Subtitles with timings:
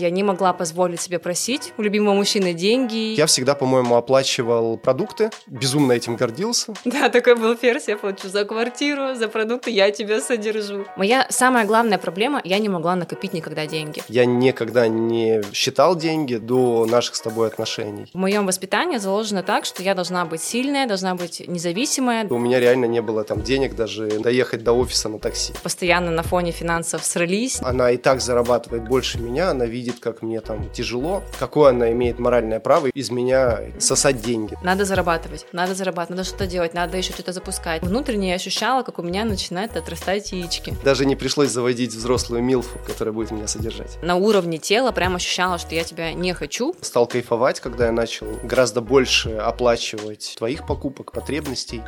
[0.00, 3.16] Я не могла позволить себе просить у любимого мужчины деньги.
[3.16, 6.72] Я всегда, по-моему, оплачивал продукты, безумно этим гордился.
[6.84, 10.84] Да, такой был ферзь, я плачу за квартиру, за продукты, я тебя содержу.
[10.96, 14.00] Моя самая главная проблема, я не могла накопить никогда деньги.
[14.08, 18.06] Я никогда не считал деньги до наших с тобой отношений.
[18.12, 22.24] В моем воспитании заложено так, что я должна быть сильная, должна быть независимая.
[22.28, 25.54] У меня реально не было там денег даже доехать до офиса на такси.
[25.64, 27.60] Постоянно на фоне финансов срались.
[27.62, 31.90] Она и так зарабатывает больше меня, она видит видит, как мне там тяжело, какое она
[31.92, 34.56] имеет моральное право из меня сосать деньги.
[34.62, 37.82] Надо зарабатывать, надо зарабатывать, надо что-то делать, надо еще что-то запускать.
[37.82, 40.74] Внутренне я ощущала, как у меня начинают отрастать яички.
[40.84, 43.98] Даже не пришлось заводить взрослую милфу, которая будет меня содержать.
[44.02, 46.74] На уровне тела прям ощущала, что я тебя не хочу.
[46.82, 51.82] Стал кайфовать, когда я начал гораздо больше оплачивать твоих покупок, потребностей.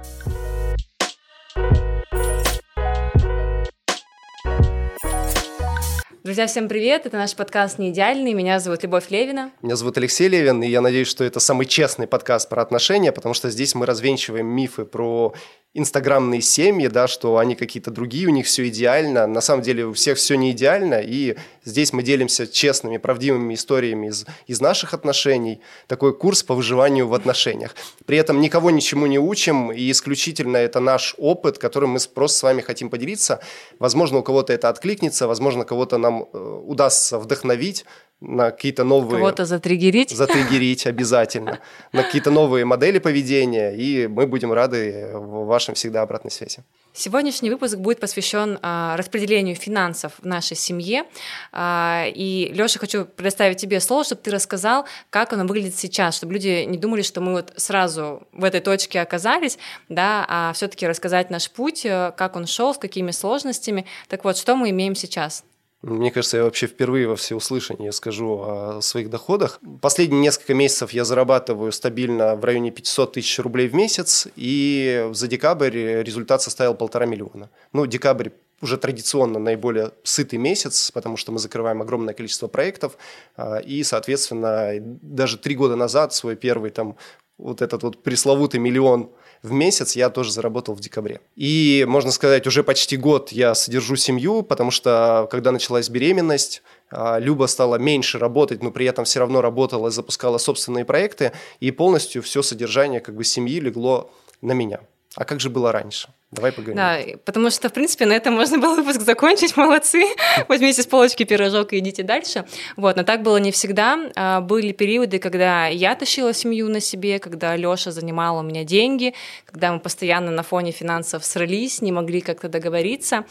[6.22, 7.06] Друзья, всем привет!
[7.06, 8.34] Это наш подкаст «Не идеальный».
[8.34, 9.52] Меня зовут Любовь Левина.
[9.62, 13.32] Меня зовут Алексей Левин, и я надеюсь, что это самый честный подкаст про отношения, потому
[13.32, 15.32] что здесь мы развенчиваем мифы про
[15.72, 19.26] инстаграмные семьи, да, что они какие-то другие, у них все идеально.
[19.26, 24.08] На самом деле у всех все не идеально, и здесь мы делимся честными, правдивыми историями
[24.08, 25.60] из, из наших отношений.
[25.86, 27.74] Такой курс по выживанию в отношениях.
[28.06, 32.42] При этом никого ничему не учим, и исключительно это наш опыт, которым мы просто с
[32.42, 33.40] вами хотим поделиться.
[33.78, 37.84] Возможно, у кого-то это откликнется, возможно, кого-то нам э, удастся вдохновить,
[38.20, 39.18] на какие-то новые...
[39.18, 40.10] Кого-то затригерить.
[40.10, 41.58] Затригерить обязательно.
[41.92, 46.62] На какие-то новые модели поведения, и мы будем рады в вашем всегда обратной связи.
[46.92, 51.04] Сегодняшний выпуск будет посвящен а, распределению финансов в нашей семье.
[51.52, 56.34] А, и, Леша, хочу предоставить тебе слово, чтобы ты рассказал, как оно выглядит сейчас, чтобы
[56.34, 61.30] люди не думали, что мы вот сразу в этой точке оказались, да, а все-таки рассказать
[61.30, 63.86] наш путь, э, как он шел, с какими сложностями.
[64.08, 65.44] Так вот, что мы имеем сейчас?
[65.82, 69.60] Мне кажется, я вообще впервые во всеуслышании скажу о своих доходах.
[69.80, 75.26] Последние несколько месяцев я зарабатываю стабильно в районе 500 тысяч рублей в месяц, и за
[75.26, 77.48] декабрь результат составил полтора миллиона.
[77.72, 78.28] Ну, декабрь
[78.60, 82.98] уже традиционно наиболее сытый месяц, потому что мы закрываем огромное количество проектов,
[83.36, 86.96] а, и, соответственно, даже три года назад свой первый там
[87.38, 89.10] вот этот вот пресловутый миллион
[89.42, 91.20] в месяц я тоже заработал в декабре.
[91.36, 97.18] И, можно сказать, уже почти год я содержу семью, потому что, когда началась беременность, а,
[97.18, 102.22] Люба стала меньше работать, но при этом все равно работала запускала собственные проекты, и полностью
[102.22, 104.10] все содержание как бы семьи легло
[104.42, 104.80] на меня.
[105.16, 106.08] А как же было раньше?
[106.30, 106.76] Давай поговорим.
[106.76, 109.56] Да, потому что, в принципе, на этом можно было выпуск закончить.
[109.56, 110.04] Молодцы.
[110.46, 112.44] Возьмите с полочки пирожок и идите дальше.
[112.76, 113.98] Вот, но так было не всегда.
[114.14, 119.12] А, были периоды, когда я тащила семью на себе, когда Лёша занимал у меня деньги,
[119.44, 123.24] когда мы постоянно на фоне финансов срались, не могли как-то договориться.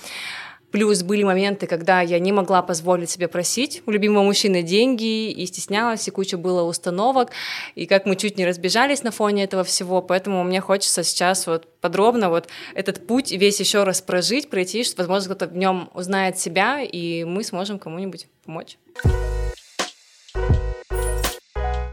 [0.72, 5.46] Плюс были моменты, когда я не могла позволить себе просить у любимого мужчины деньги и
[5.48, 7.32] стеснялась, и куча было установок,
[7.76, 11.68] и как мы чуть не разбежались на фоне этого всего, поэтому мне хочется сейчас вот
[11.82, 16.38] подробно вот этот путь весь еще раз прожить, пройти, что, возможно, кто-то в нем узнает
[16.38, 18.78] себя, и мы сможем кому-нибудь помочь.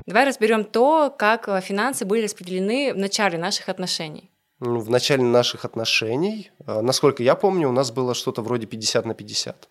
[0.07, 6.51] Давай разберем то, как финансы были распределены в начале наших отношений в начале наших отношений,
[6.67, 9.69] э, насколько я помню, у нас было что-то вроде 50 на 50.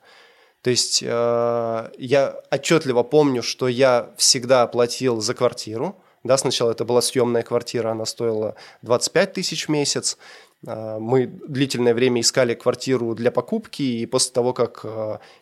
[0.62, 6.02] То есть э, я отчетливо помню, что я всегда платил за квартиру.
[6.24, 10.18] Да, сначала это была съемная квартира, она стоила 25 тысяч в месяц.
[10.66, 14.86] Э, мы длительное время искали квартиру для покупки, и после того, как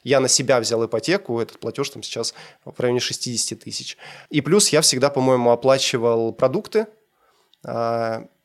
[0.03, 2.33] я на себя взял ипотеку, этот платеж там сейчас
[2.63, 3.97] в районе 60 тысяч.
[4.29, 6.87] И плюс я всегда, по-моему, оплачивал продукты,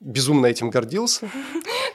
[0.01, 1.29] безумно этим гордился.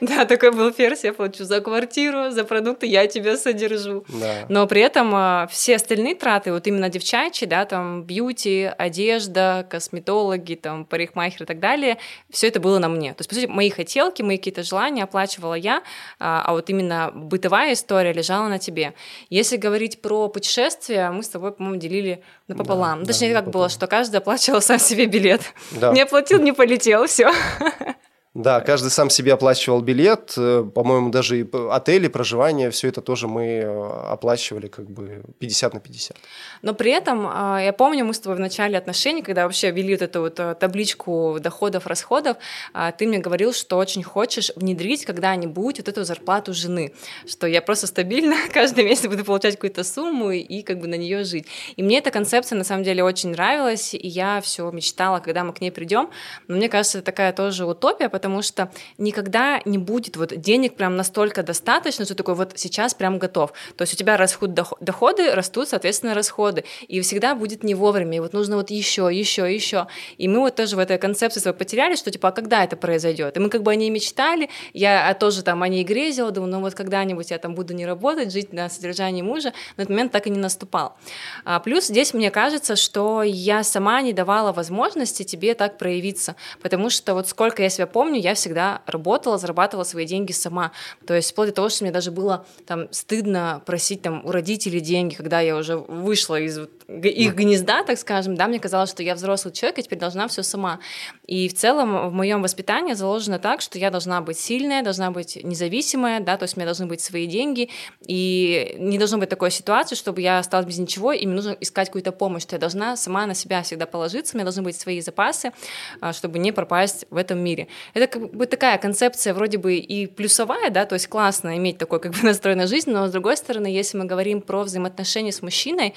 [0.00, 4.04] Да, такой был ферзь, я плачу за квартиру, за продукты, я тебя содержу.
[4.08, 4.46] Да.
[4.48, 10.54] Но при этом а, все остальные траты, вот именно девчачьи, да, там бьюти, одежда, косметологи,
[10.54, 11.98] там парикмахер и так далее,
[12.30, 13.12] все это было на мне.
[13.14, 15.82] То есть, по сути, мои хотелки, мои какие-то желания оплачивала я,
[16.18, 18.94] а, а вот именно бытовая история лежала на тебе.
[19.30, 23.00] Если говорить про путешествия, мы с тобой, по-моему, делили напополам.
[23.00, 23.64] Да, Точнее, да, как напополам.
[23.64, 25.42] было, что каждый оплачивал сам себе билет.
[25.72, 25.92] Да.
[25.92, 27.30] Не оплатил, не полетел, все.
[28.34, 33.28] Да, каждый сам себе оплачивал билет, э, по-моему, даже и отели, проживание, все это тоже
[33.28, 36.16] мы э, оплачивали как бы 50 на 50.
[36.62, 39.92] Но при этом, а, я помню, мы с тобой в начале отношений, когда вообще вели
[39.94, 42.36] вот эту вот э, табличку доходов, расходов,
[42.72, 46.92] а, ты мне говорил, что очень хочешь внедрить когда-нибудь вот эту зарплату жены,
[47.28, 51.22] что я просто стабильно каждый месяц буду получать какую-то сумму и как бы на нее
[51.22, 51.46] жить.
[51.76, 55.52] И мне эта концепция на самом деле очень нравилась, и я все мечтала, когда мы
[55.52, 56.10] к ней придем.
[56.48, 60.96] Но мне кажется, это такая тоже утопия, потому что никогда не будет вот денег прям
[60.96, 63.52] настолько достаточно, что такой вот сейчас прям готов.
[63.76, 66.64] То есть у тебя растут доходы, растут, соответственно, расходы.
[66.88, 68.16] И всегда будет не вовремя.
[68.16, 69.88] И вот нужно вот еще, еще, еще.
[70.16, 73.36] И мы вот тоже в этой концепции своей потеряли, что типа, а когда это произойдет?
[73.36, 76.60] И мы как бы о ней мечтали, я тоже там о ней грезила, думаю, ну
[76.60, 80.26] вот когда-нибудь я там буду не работать, жить на содержании мужа, но этот момент так
[80.26, 80.96] и не наступал.
[81.44, 86.88] А, плюс здесь мне кажется, что я сама не давала возможности тебе так проявиться, потому
[86.88, 90.72] что вот сколько я себя помню, я всегда работала, зарабатывала свои деньги сама.
[91.06, 94.80] То есть вплоть до того, что мне даже было там стыдно просить там у родителей
[94.80, 96.58] деньги, когда я уже вышла из
[96.88, 100.42] их гнезда, так скажем, да, мне казалось, что я взрослый человек, и теперь должна все
[100.42, 100.80] сама.
[101.26, 105.38] И в целом в моем воспитании заложено так, что я должна быть сильная, должна быть
[105.42, 107.70] независимая, да, то есть у меня должны быть свои деньги,
[108.06, 111.88] и не должно быть такой ситуации, чтобы я осталась без ничего, и мне нужно искать
[111.88, 115.00] какую-то помощь, что я должна сама на себя всегда положиться, у меня должны быть свои
[115.00, 115.52] запасы,
[116.00, 117.68] а, чтобы не пропасть в этом мире.
[117.94, 122.00] Это как бы такая концепция вроде бы и плюсовая, да, то есть классно иметь такой
[122.00, 125.40] как бы настрой на жизнь, но с другой стороны, если мы говорим про взаимоотношения с
[125.40, 125.94] мужчиной,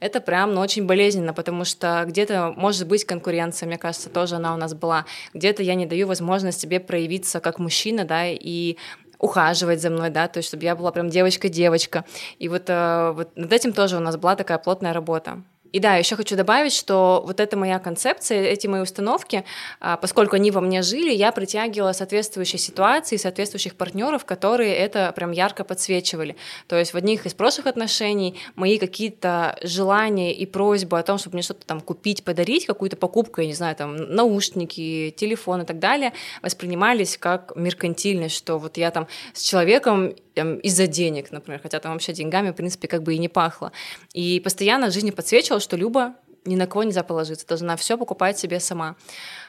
[0.00, 4.52] это прям ну, очень болезненно, потому что где-то может быть конкуренция, мне кажется, тоже она
[4.52, 5.06] у нас была.
[5.32, 8.76] Где-то я не даю возможность себе проявиться как мужчина, да, и
[9.18, 12.04] ухаживать за мной, да, то есть чтобы я была прям девочка-девочка.
[12.38, 15.42] И вот, э, вот над этим тоже у нас была такая плотная работа.
[15.72, 19.44] И да, еще хочу добавить, что вот эта моя концепция, эти мои установки,
[19.80, 25.32] а, поскольку они во мне жили, я притягивала соответствующие ситуации, соответствующих партнеров, которые это прям
[25.32, 26.36] ярко подсвечивали.
[26.68, 31.34] То есть в одних из прошлых отношений мои какие-то желания и просьбы о том, чтобы
[31.34, 35.78] мне что-то там купить, подарить, какую-то покупку, я не знаю, там наушники, телефон и так
[35.78, 36.12] далее,
[36.42, 40.14] воспринимались как меркантильность, что вот я там с человеком
[40.44, 43.72] из-за денег, например, хотя там вообще деньгами, в принципе, как бы и не пахло.
[44.12, 45.10] И постоянно в жизни
[45.58, 46.14] подсвечивала, что Люба
[46.44, 48.96] ни на кого нельзя положиться, должна все покупать себе сама.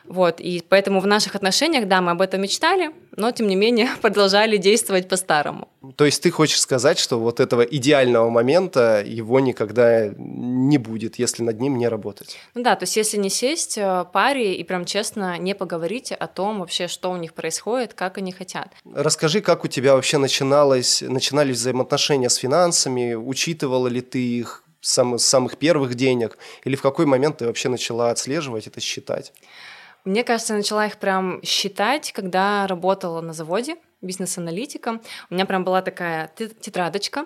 [0.06, 3.90] Вот, и поэтому в наших отношениях, да, мы об этом мечтали, но, тем не менее,
[4.02, 5.70] продолжали действовать по-старому.
[5.96, 11.44] То есть ты хочешь сказать, что вот этого идеального момента его никогда не будет, если
[11.44, 12.38] над ним не работать?
[12.54, 16.28] Ну да, то есть если не сесть э, паре и прям честно не поговорить о
[16.28, 18.74] том вообще, что у них происходит, как они хотят.
[18.94, 25.18] Расскажи, как у тебя вообще начиналось, начинались взаимоотношения с финансами, учитывала ли ты их, с
[25.18, 29.34] самых первых денег, или в какой момент ты вообще начала отслеживать это, считать?
[30.06, 35.02] Мне кажется, я начала их прям считать, когда работала на заводе бизнес-аналитиком.
[35.30, 37.26] У меня прям была такая тетрадочка.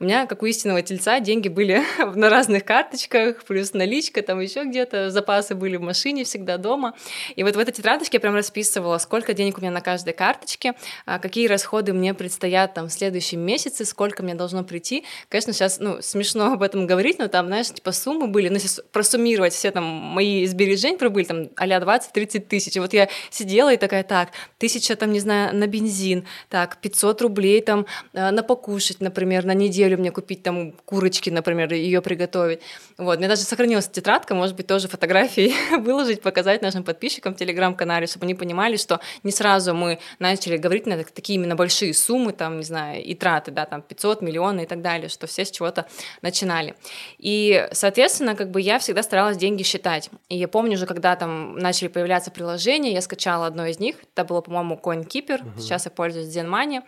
[0.00, 1.82] У меня, как у истинного тельца, деньги были
[2.14, 6.94] на разных карточках, плюс наличка, там еще где-то, запасы были в машине всегда дома.
[7.36, 10.74] И вот в этой тетрадочке я прям расписывала, сколько денег у меня на каждой карточке,
[11.04, 15.04] а, какие расходы мне предстоят там в следующем месяце, сколько мне должно прийти.
[15.28, 18.82] Конечно, сейчас, ну, смешно об этом говорить, но там, знаешь, типа суммы были, ну, если
[18.92, 22.76] просуммировать все там мои сбережения, которые были там а 20-30 тысяч.
[22.76, 26.76] И вот я сидела и такая, так, тысяча там, не знаю, на бензин, магазин, так,
[26.80, 32.00] 500 рублей там э, на покушать, например, на неделю мне купить там курочки, например, ее
[32.00, 32.60] приготовить.
[32.98, 38.06] Вот, мне даже сохранилась тетрадка, может быть, тоже фотографии выложить, показать нашим подписчикам в Телеграм-канале,
[38.06, 42.58] чтобы они понимали, что не сразу мы начали говорить на такие именно большие суммы, там,
[42.58, 45.86] не знаю, и траты, да, там 500, миллионы и так далее, что все с чего-то
[46.22, 46.74] начинали.
[47.18, 50.10] И, соответственно, как бы я всегда старалась деньги считать.
[50.28, 54.24] И я помню уже, когда там начали появляться приложения, я скачала одно из них, это
[54.24, 55.60] было, по-моему, CoinKeeper, угу.
[55.60, 56.82] сейчас я пользуюсь Zenmoney,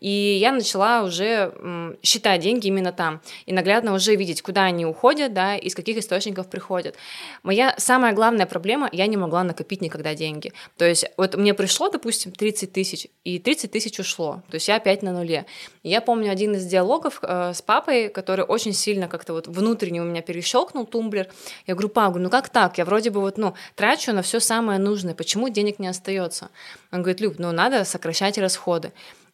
[0.00, 1.52] и я начала уже
[2.02, 6.48] считать деньги именно там, и наглядно уже видеть, куда они уходят, да, из каких источников
[6.48, 6.96] приходят.
[7.44, 10.52] Моя самая главная проблема, я не могла накопить никогда деньги.
[10.76, 14.76] То есть вот мне пришло, допустим, 30 тысяч, и 30 тысяч ушло, то есть я
[14.76, 15.46] опять на нуле.
[15.84, 20.04] Я помню один из диалогов э, с папой, который очень сильно как-то вот внутренне у
[20.04, 21.28] меня перещелкнул тумблер.
[21.68, 22.78] Я говорю, папа, ну как так?
[22.78, 26.50] Я вроде бы вот, ну, трачу на все самое нужное, почему денег не остается?
[26.90, 28.55] Он говорит, Люб, ну надо сокращать расходы.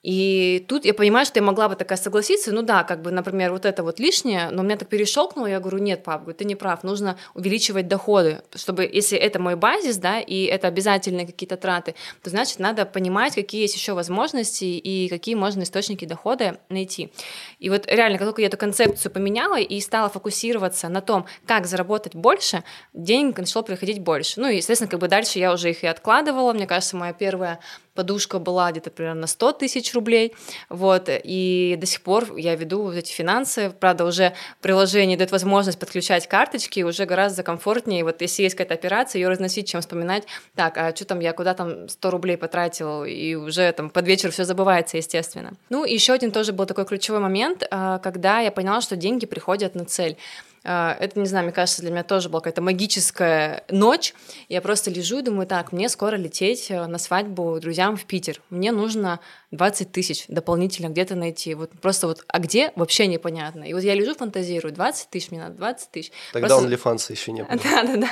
[0.02, 3.52] И тут я понимаю, что я могла бы такая согласиться, ну да, как бы, например,
[3.52, 6.82] вот это вот лишнее, но меня так перещелкнуло, я говорю, нет, пап, ты не прав,
[6.82, 12.30] нужно увеличивать доходы, чтобы, если это мой базис, да, и это обязательные какие-то траты, то
[12.30, 17.12] значит, надо понимать, какие есть еще возможности и какие можно источники дохода найти.
[17.60, 21.66] И вот реально, как только я эту концепцию поменяла и стала фокусироваться на том, как
[21.66, 24.40] заработать больше, денег начало приходить больше.
[24.40, 26.52] Ну и, естественно, как бы дальше я уже их и откладывала.
[26.52, 27.60] Мне кажется, моя первая
[27.94, 30.34] подушка была где-то примерно на 100 тысяч рублей,
[30.68, 35.78] вот, и до сих пор я веду вот эти финансы, правда, уже приложение дает возможность
[35.78, 40.76] подключать карточки, уже гораздо комфортнее, вот если есть какая-то операция, ее разносить, чем вспоминать, так,
[40.78, 44.44] а что там я куда там 100 рублей потратил, и уже там под вечер все
[44.44, 45.52] забывается, естественно.
[45.70, 49.74] Ну, еще один тоже был такой ключевой момент, а, когда я поняла, что деньги приходят
[49.74, 50.16] на цель.
[50.64, 54.14] А, это, не знаю, мне кажется, для меня тоже была какая-то магическая ночь.
[54.48, 58.40] Я просто лежу и думаю, так, мне скоро лететь э, на свадьбу друзьям в Питер.
[58.50, 61.54] Мне нужно 20 тысяч дополнительно где-то найти.
[61.54, 63.64] Вот просто вот, а где, вообще непонятно.
[63.64, 66.12] И вот я лежу, фантазирую, 20 тысяч мне надо, 20 тысяч.
[66.32, 66.68] Тогда просто...
[66.68, 67.58] OnlyFans еще не было.
[67.64, 68.08] Да-да-да.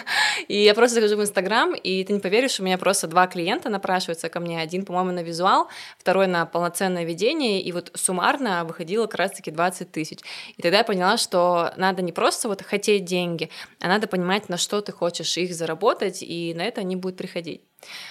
[0.48, 3.70] И я просто захожу в Инстаграм, и ты не поверишь, у меня просто два клиента
[3.70, 4.60] напрашиваются ко мне.
[4.60, 9.90] Один, по-моему, на визуал, второй на полноценное ведение, и вот суммарно выходило как раз-таки 20
[9.90, 10.18] тысяч.
[10.56, 14.56] И тогда я поняла, что надо не просто вот хотеть деньги, а надо понимать, на
[14.56, 17.62] что ты хочешь их заработать, и на это они будут приходить.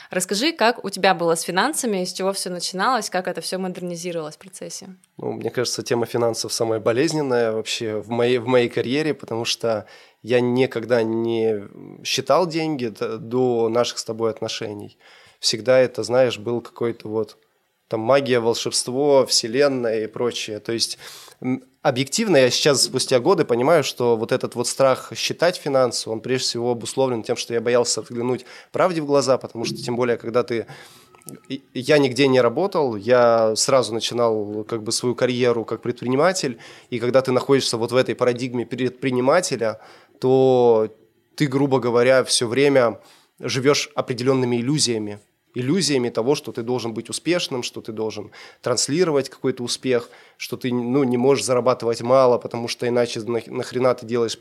[0.09, 4.35] Расскажи, как у тебя было с финансами, с чего все начиналось, как это все модернизировалось
[4.35, 4.95] в процессе?
[5.17, 9.85] Ну, мне кажется, тема финансов самая болезненная вообще в моей, в моей карьере, потому что
[10.21, 11.67] я никогда не
[12.03, 14.97] считал деньги до наших с тобой отношений.
[15.39, 17.37] Всегда это, знаешь, был какой-то вот
[17.89, 20.59] там магия, волшебство, вселенная и прочее.
[20.59, 20.97] То есть
[21.81, 26.47] объективно я сейчас спустя годы понимаю, что вот этот вот страх считать финансы, он прежде
[26.47, 30.43] всего обусловлен тем, что я боялся взглянуть правде в глаза, потому что тем более, когда
[30.43, 30.67] ты
[31.73, 37.21] я нигде не работал, я сразу начинал как бы свою карьеру как предприниматель, и когда
[37.21, 39.79] ты находишься вот в этой парадигме предпринимателя,
[40.19, 40.89] то
[41.35, 42.99] ты, грубо говоря, все время
[43.39, 45.19] живешь определенными иллюзиями,
[45.55, 50.73] иллюзиями того, что ты должен быть успешным, что ты должен транслировать какой-то успех, что ты
[50.73, 54.39] ну, не можешь зарабатывать мало, потому что иначе нахрена ты делаешь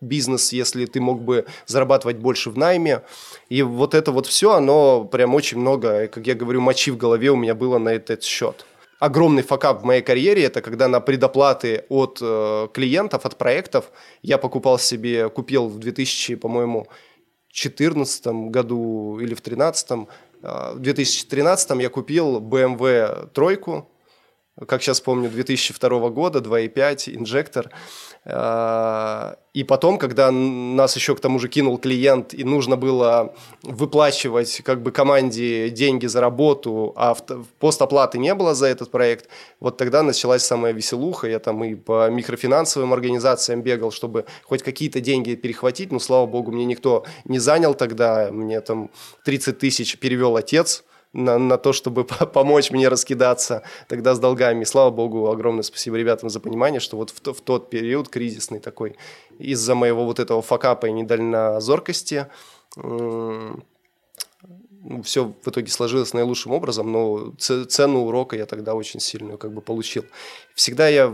[0.00, 3.02] бизнес, если ты мог бы зарабатывать больше в найме.
[3.48, 7.30] И вот это вот все, оно прям очень много, как я говорю, мочи в голове
[7.30, 8.66] у меня было на этот счет.
[8.98, 13.90] Огромный факап в моей карьере– это когда на предоплаты от э, клиентов, от проектов
[14.22, 16.88] я покупал себе, купил в 2000, по-моему,
[17.56, 20.06] 2014 году или в 2013 а,
[20.46, 23.90] в 2013 я купил BMW тройку,
[24.64, 27.70] как сейчас помню, 2002 года, 2.5, инжектор.
[28.24, 34.62] А, и потом, когда нас еще к тому же кинул клиент, и нужно было выплачивать
[34.64, 37.14] как бы команде деньги за работу, а
[37.58, 39.28] постоплаты не было за этот проект,
[39.60, 41.28] вот тогда началась самая веселуха.
[41.28, 45.92] Я там и по микрофинансовым организациям бегал, чтобы хоть какие-то деньги перехватить.
[45.92, 48.30] Но, слава богу, мне никто не занял тогда.
[48.32, 48.90] Мне там
[49.24, 50.82] 30 тысяч перевел отец–
[51.12, 54.64] на, на то, чтобы помочь мне раскидаться тогда с долгами.
[54.64, 58.96] слава богу, огромное спасибо ребятам за понимание, что вот в, в тот период кризисный такой,
[59.38, 62.26] из-за моего вот этого факапа и недальнозоркости,
[65.02, 69.60] все в итоге сложилось наилучшим образом, но цену урока я тогда очень сильную как бы
[69.60, 70.04] получил.
[70.56, 71.12] Всегда я,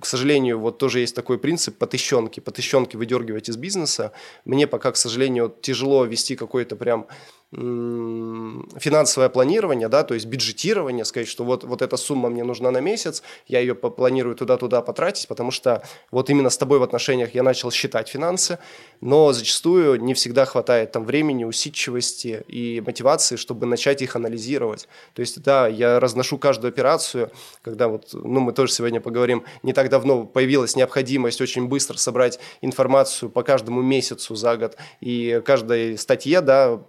[0.00, 4.12] к сожалению, вот тоже есть такой принцип потыщенки, потыщенки выдергивать из бизнеса.
[4.44, 7.08] Мне пока, к сожалению, тяжело вести какой-то прям
[7.52, 12.80] финансовое планирование, да, то есть бюджетирование, сказать, что вот, вот эта сумма мне нужна на
[12.80, 17.44] месяц, я ее планирую туда-туда потратить, потому что вот именно с тобой в отношениях я
[17.44, 18.58] начал считать финансы,
[19.00, 24.88] но зачастую не всегда хватает там времени, усидчивости и мотивации, чтобы начать их анализировать.
[25.12, 27.30] То есть, да, я разношу каждую операцию,
[27.62, 33.30] когда вот, ну, мы тоже поговорим, не так давно появилась необходимость очень быстро собрать информацию
[33.30, 36.80] по каждому месяцу за год и каждой статье, да,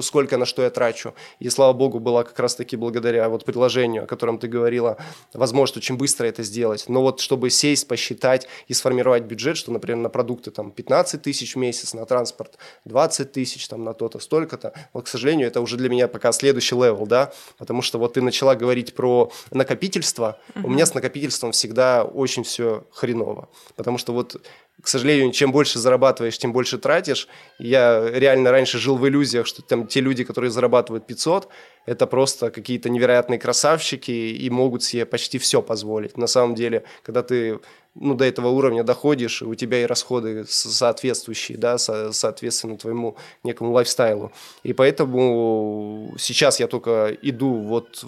[0.00, 1.14] сколько на что я трачу.
[1.38, 4.98] И слава богу, была как раз-таки благодаря вот приложению, о котором ты говорила,
[5.32, 6.84] возможность очень быстро это сделать.
[6.88, 11.54] Но вот чтобы сесть, посчитать и сформировать бюджет, что, например, на продукты там 15 тысяч
[11.54, 15.76] в месяц, на транспорт 20 тысяч, там на то-то, столько-то, вот, к сожалению, это уже
[15.76, 20.64] для меня пока следующий level, да, потому что вот ты начала говорить про накопительство, uh-huh.
[20.64, 24.40] у меня с накопительством всегда очень все хреново, потому что вот
[24.82, 27.28] к сожалению, чем больше зарабатываешь, тем больше тратишь.
[27.58, 31.48] Я реально раньше жил в иллюзиях, что там те люди, которые зарабатывают 500,
[31.86, 36.18] это просто какие-то невероятные красавчики и могут себе почти все позволить.
[36.18, 37.60] На самом деле, когда ты
[37.94, 43.72] ну, до этого уровня доходишь, у тебя и расходы соответствующие, да, со, соответственно твоему некому
[43.72, 44.32] лайфстайлу.
[44.62, 48.04] И поэтому сейчас я только иду вот,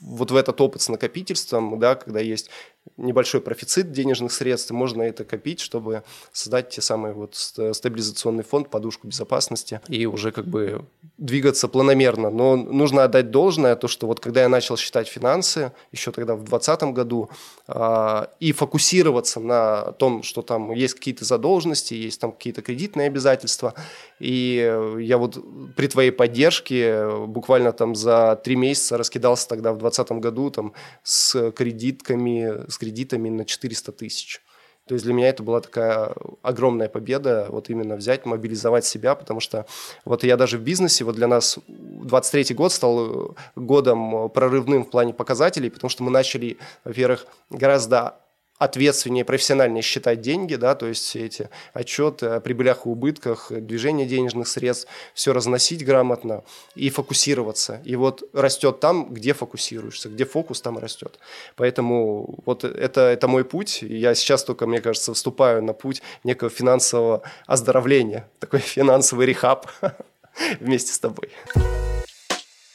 [0.00, 2.50] вот в этот опыт с накопительством, да, когда есть
[2.96, 9.06] небольшой профицит денежных средств, можно это копить, чтобы создать те самые вот стабилизационный фонд, подушку
[9.06, 10.84] безопасности и уже как бы
[11.18, 12.30] двигаться планомерно.
[12.30, 16.44] Но нужно отдать должное, то, что вот когда я начал считать финансы, еще тогда в
[16.44, 17.30] 2020 году,
[17.68, 23.74] э, и фокусироваться на том, что там есть какие-то задолженности, есть там какие-то кредитные обязательства,
[24.18, 25.38] и я вот
[25.76, 31.52] при твоей поддержке буквально там за три месяца раскидался тогда в 2020 году там с
[31.52, 34.42] кредитками, с кредитами на 400 тысяч.
[34.86, 39.38] То есть для меня это была такая огромная победа, вот именно взять, мобилизовать себя, потому
[39.38, 39.66] что
[40.04, 45.14] вот я даже в бизнесе, вот для нас 23 год стал годом прорывным в плане
[45.14, 48.16] показателей, потому что мы начали, во-первых, гораздо
[48.60, 54.06] ответственнее, профессиональнее считать деньги, да, то есть все эти отчеты о прибылях и убытках, движение
[54.06, 57.80] денежных средств, все разносить грамотно и фокусироваться.
[57.86, 61.18] И вот растет там, где фокусируешься, где фокус, там растет.
[61.56, 63.80] Поэтому вот это, это мой путь.
[63.80, 69.70] Я сейчас только, мне кажется, вступаю на путь некого финансового оздоровления, такой финансовый рехаб
[70.60, 71.30] вместе с тобой.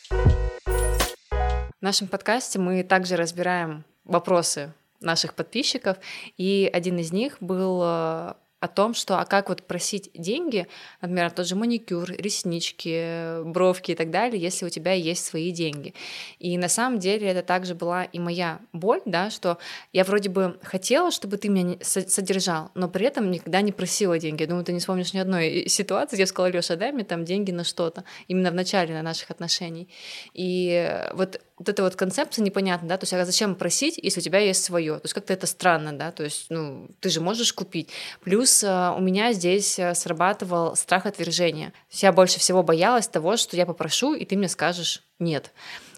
[0.09, 5.97] В нашем подкасте мы также разбираем вопросы наших подписчиков,
[6.37, 8.33] и один из них был э,
[8.65, 10.67] о том, что а как вот просить деньги,
[11.01, 15.93] например, тот же маникюр, реснички, бровки и так далее, если у тебя есть свои деньги.
[16.39, 19.57] И на самом деле это также была и моя боль, да, что
[19.93, 24.41] я вроде бы хотела, чтобы ты меня содержал, но при этом никогда не просила деньги.
[24.41, 27.23] Я думаю, ты не вспомнишь ни одной ситуации, где я сказала, Леша, дай мне там
[27.23, 29.89] деньги на что-то, именно в начале на наших отношений.
[30.33, 34.24] И вот вот эта вот концепция непонятна, да, то есть а зачем просить, если у
[34.24, 37.53] тебя есть свое, то есть как-то это странно, да, то есть, ну, ты же можешь
[37.53, 37.89] купить.
[38.24, 41.71] Плюс э, у меня здесь э, срабатывал страх отвержения.
[41.91, 45.53] Я больше всего боялась того, что я попрошу, и ты мне скажешь нет.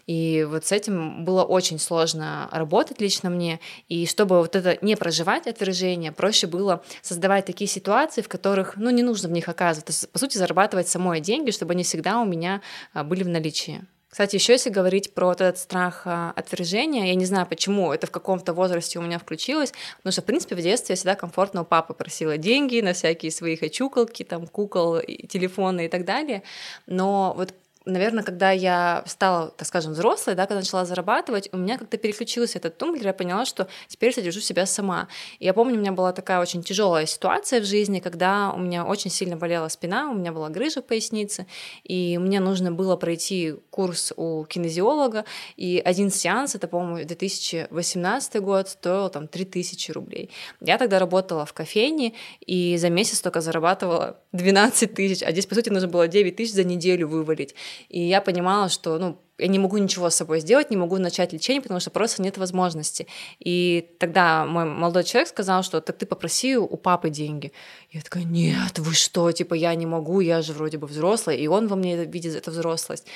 [0.06, 3.60] И вот с этим было очень сложно работать лично мне.
[3.88, 8.88] И чтобы вот это не проживать отвержение, проще было создавать такие ситуации, в которых, ну,
[8.88, 10.08] не нужно в них оказываться.
[10.08, 12.62] По сути, зарабатывать самой деньги, чтобы они всегда у меня
[12.94, 13.84] а, были в наличии.
[14.08, 18.06] Кстати, еще если говорить про вот этот страх а, отвержения, я не знаю, почему это
[18.06, 21.62] в каком-то возрасте у меня включилось, потому что, в принципе, в детстве я всегда комфортно
[21.62, 26.42] у папы просила деньги на всякие свои хочуколки, там, кукол, телефоны и так далее,
[26.86, 27.52] но вот
[27.88, 32.58] наверное, когда я стала, так скажем, взрослой, да, когда начала зарабатывать, у меня как-то переключился
[32.58, 35.08] этот тумблер, я поняла, что теперь содержу себя сама.
[35.40, 39.10] Я помню, у меня была такая очень тяжелая ситуация в жизни, когда у меня очень
[39.10, 41.46] сильно болела спина, у меня была грыжа в пояснице,
[41.84, 45.24] и мне нужно было пройти курс у кинезиолога,
[45.56, 50.30] и один сеанс, это, по-моему, 2018 год, стоил там 3000 рублей.
[50.60, 55.54] Я тогда работала в кофейне, и за месяц только зарабатывала 12 тысяч, а здесь, по
[55.54, 57.54] сути, нужно было 9 тысяч за неделю вывалить.
[57.88, 61.32] И я понимала, что, ну, я не могу ничего с собой сделать, не могу начать
[61.32, 63.06] лечение, потому что просто нет возможности.
[63.38, 67.52] И тогда мой молодой человек сказал, что так ты попроси у папы деньги.
[67.90, 71.46] Я такая, нет, вы что, типа я не могу, я же вроде бы взрослая, и
[71.46, 73.06] он во мне видит эту взрослость.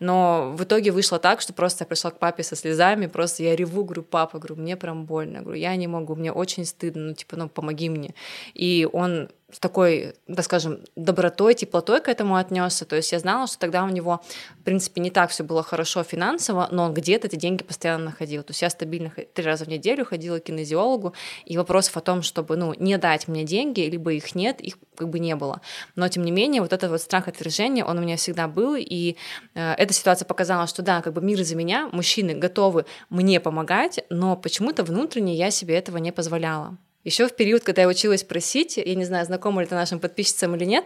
[0.00, 3.54] Но в итоге вышло так, что просто я пришла к папе со слезами, просто я
[3.54, 7.14] реву, говорю, папа, говорю, мне прям больно, говорю, я не могу, мне очень стыдно, ну
[7.14, 8.14] типа, ну помоги мне.
[8.54, 12.84] И он с такой, так скажем, добротой, теплотой к этому отнесся.
[12.84, 14.20] То есть я знала, что тогда у него,
[14.60, 18.42] в принципе, не так все было хорошо финансово, но он где-то эти деньги постоянно находил.
[18.42, 22.22] То есть я стабильно три раза в неделю ходила к кинезиологу, и вопросов о том,
[22.22, 25.60] чтобы, ну, не дать мне деньги, либо их нет, их как бы не было.
[25.96, 29.16] Но, тем не менее, вот этот вот страх отвержения, он у меня всегда был, и
[29.54, 34.04] э, эта ситуация показала, что да, как бы мир за меня, мужчины готовы мне помогать,
[34.10, 36.76] но почему-то внутренне я себе этого не позволяла.
[37.04, 40.56] Еще в период, когда я училась просить, я не знаю, знакомо ли это нашим подписчицам
[40.56, 40.84] или нет,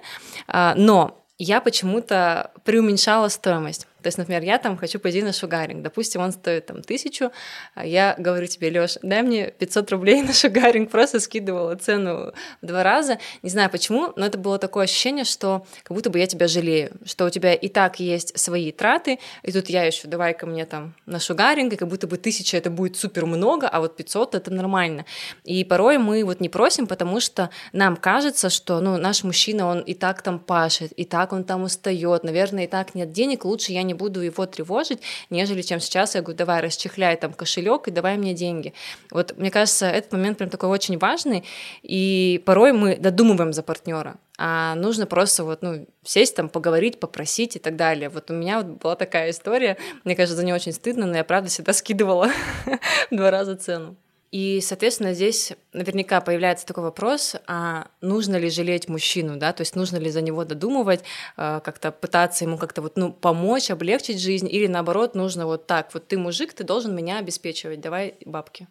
[0.49, 3.87] а, но я почему-то преуменьшала стоимость.
[4.03, 5.83] То есть, например, я там хочу пойти на шугаринг.
[5.83, 7.31] Допустим, он стоит там тысячу,
[7.75, 10.91] а я говорю тебе, Лёш, дай мне 500 рублей на шугаринг.
[10.91, 12.33] Просто скидывала цену
[12.63, 13.19] в два раза.
[13.43, 16.93] Не знаю почему, но это было такое ощущение, что как будто бы я тебя жалею,
[17.05, 20.67] что у тебя и так есть свои траты, и тут я еще давай ко мне
[20.67, 24.35] там на шугаринг, и как будто бы тысяча это будет супер много, а вот 500
[24.35, 25.05] это нормально.
[25.45, 29.81] И порой мы вот не просим, потому что нам кажется, что ну, наш мужчина, он
[29.81, 33.73] и так там пашет, и так он там устает, наверное, и так нет денег, лучше
[33.73, 35.01] я не буду его тревожить,
[35.31, 38.75] нежели чем сейчас я говорю, давай расчехляй там кошелек и давай мне деньги.
[39.11, 41.45] Вот мне кажется, этот момент прям такой очень важный,
[41.83, 47.57] и порой мы додумываем за партнера, а нужно просто вот, ну, сесть там, поговорить, попросить
[47.57, 48.09] и так далее.
[48.09, 51.25] Вот у меня вот была такая история, мне кажется, за нее очень стыдно, но я
[51.25, 52.31] правда всегда скидывала
[53.11, 53.97] два раза цену.
[54.31, 59.75] И, соответственно, здесь наверняка появляется такой вопрос, а нужно ли жалеть мужчину, да, то есть
[59.75, 61.01] нужно ли за него додумывать,
[61.37, 65.93] э, как-то пытаться ему как-то вот, ну, помочь, облегчить жизнь, или наоборот, нужно вот так,
[65.95, 68.69] вот ты мужик, ты должен меня обеспечивать, давай бабки.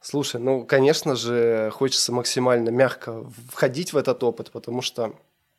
[0.00, 5.14] Слушай, ну, конечно же, хочется максимально мягко входить в этот опыт, потому что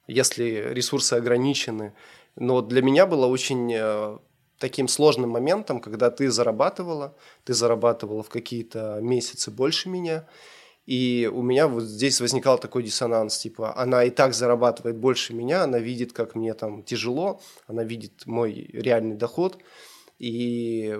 [0.08, 1.94] если ресурсы ограничены,
[2.38, 4.18] но для меня было очень э,
[4.60, 10.28] таким сложным моментом, когда ты зарабатывала, ты зарабатывала в какие-то месяцы больше меня,
[10.86, 15.64] и у меня вот здесь возникал такой диссонанс, типа, она и так зарабатывает больше меня,
[15.64, 19.58] она видит, как мне там тяжело, она видит мой реальный доход,
[20.20, 21.00] и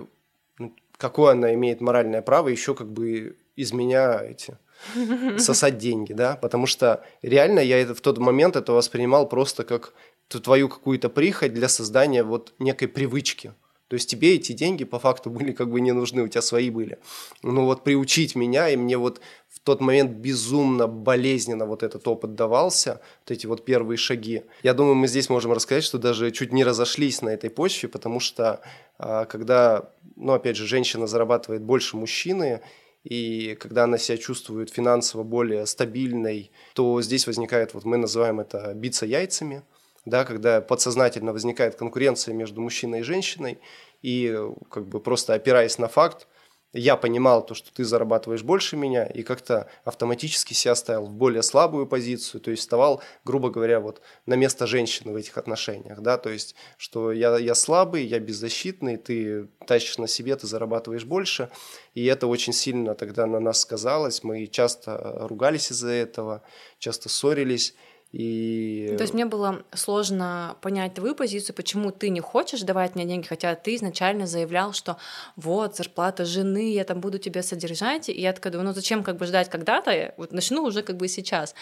[0.58, 4.56] ну, какое она имеет моральное право еще как бы из меня эти
[5.38, 9.92] сосать деньги, да, потому что реально я это в тот момент это воспринимал просто как
[10.28, 13.52] твою какую-то прихоть для создания вот некой привычки.
[13.88, 16.70] То есть тебе эти деньги по факту были как бы не нужны, у тебя свои
[16.70, 16.98] были.
[17.42, 22.34] Но вот приучить меня, и мне вот в тот момент безумно болезненно вот этот опыт
[22.34, 24.42] давался, вот эти вот первые шаги.
[24.62, 28.20] Я думаю, мы здесь можем рассказать, что даже чуть не разошлись на этой почве, потому
[28.20, 28.62] что
[28.98, 32.62] а, когда, ну опять же, женщина зарабатывает больше мужчины,
[33.04, 38.72] и когда она себя чувствует финансово более стабильной, то здесь возникает, вот мы называем это
[38.74, 39.62] биться яйцами,
[40.04, 43.58] да, когда подсознательно возникает конкуренция между мужчиной и женщиной,
[44.02, 44.38] и
[44.70, 46.26] как бы просто опираясь на факт,
[46.74, 51.44] я понимал то, что ты зарабатываешь больше меня, и как-то автоматически себя ставил в более
[51.44, 56.18] слабую позицию, то есть вставал, грубо говоря, вот на место женщины в этих отношениях, да,
[56.18, 61.48] то есть, что я, я слабый, я беззащитный, ты тащишь на себе, ты зарабатываешь больше,
[61.94, 66.42] и это очень сильно тогда на нас сказалось, мы часто ругались из-за этого,
[66.80, 67.74] часто ссорились,
[68.16, 68.94] и...
[68.96, 73.26] То есть мне было сложно понять твою позицию, почему ты не хочешь давать мне деньги,
[73.26, 74.98] хотя ты изначально заявлял, что
[75.34, 79.16] вот, зарплата жены, я там буду тебя содержать, и я такая думаю, ну зачем как
[79.16, 81.56] бы ждать когда-то, вот начну уже как бы сейчас.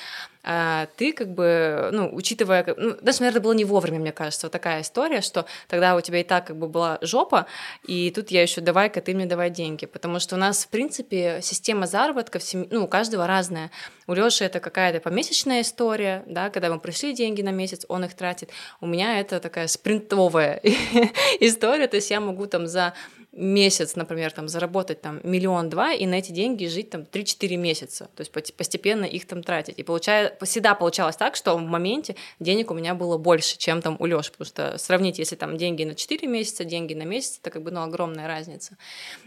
[0.45, 4.53] А ты как бы, ну, учитывая, ну, даже, наверное, было не вовремя, мне кажется, вот
[4.53, 7.47] такая история, что тогда у тебя и так как бы была жопа,
[7.87, 11.39] и тут я еще давай-ка ты мне давай деньги, потому что у нас, в принципе,
[11.41, 13.71] система заработка, в семье, ну, у каждого разная.
[14.07, 18.15] У Лёши это какая-то помесячная история, да, когда мы пришли деньги на месяц, он их
[18.15, 18.51] тратит.
[18.81, 20.61] У меня это такая спринтовая
[21.41, 22.95] история, то есть я могу там за
[23.33, 28.21] месяц, например, там, заработать там миллион-два и на эти деньги жить там 3-4 месяца, то
[28.21, 29.79] есть постепенно их там тратить.
[29.79, 33.97] И получая, всегда получалось так, что в моменте денег у меня было больше, чем там
[33.99, 37.51] у Лёши, потому что сравнить, если там деньги на 4 месяца, деньги на месяц, это
[37.51, 38.77] как бы, ну, огромная разница.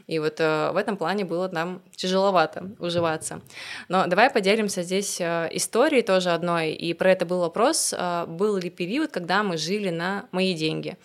[0.06, 3.42] И вот э, в этом плане было нам тяжеловато уживаться.
[3.90, 8.58] Но давай поделимся здесь э, историей тоже одной, и про это был вопрос, э, был
[8.58, 10.96] ли период, когда мы жили на мои деньги.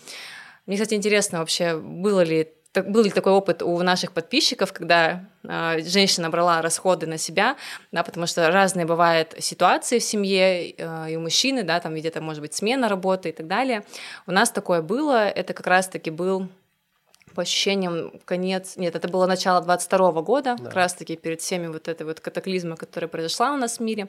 [0.67, 5.81] Мне, кстати, интересно вообще, было ли был ли такой опыт у наших подписчиков, когда э,
[5.83, 7.57] женщина брала расходы на себя,
[7.93, 12.21] да, потому что разные бывают ситуации в семье э, и у мужчины, да, там где-то
[12.21, 13.85] может быть смена работы и так далее.
[14.27, 16.49] У нас такое было, это как раз-таки был
[17.35, 18.77] по ощущениям, конец...
[18.77, 20.65] Нет, это было начало 22 года, да.
[20.65, 24.09] как раз-таки перед всеми вот этой вот катаклизмой, которая произошла у нас в мире.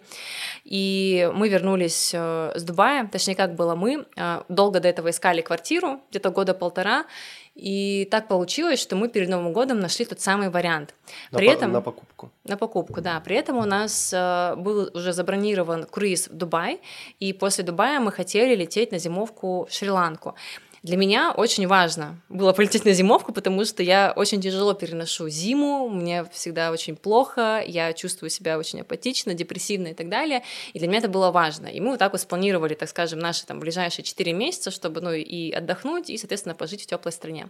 [0.64, 5.42] И мы вернулись э, с Дубая, точнее, как было мы, э, долго до этого искали
[5.42, 7.06] квартиру, где-то года полтора,
[7.56, 10.96] и так получилось, что мы перед Новым годом нашли тот самый вариант.
[11.32, 12.32] При на, этом, на покупку.
[12.46, 13.20] На покупку, да.
[13.20, 16.80] При этом у нас э, был уже забронирован круиз в Дубай,
[17.20, 20.36] и после Дубая мы хотели лететь на зимовку в Шри-Ланку.
[20.84, 25.88] Для меня очень важно было полететь на зимовку, потому что я очень тяжело переношу зиму,
[25.90, 30.42] мне всегда очень плохо, я чувствую себя очень апатично, депрессивно и так далее,
[30.74, 31.68] и для меня это было важно.
[31.68, 35.12] И мы вот так вот спланировали, так скажем, наши там ближайшие 4 месяца, чтобы, ну,
[35.14, 37.48] и отдохнуть, и, соответственно, пожить в теплой стране.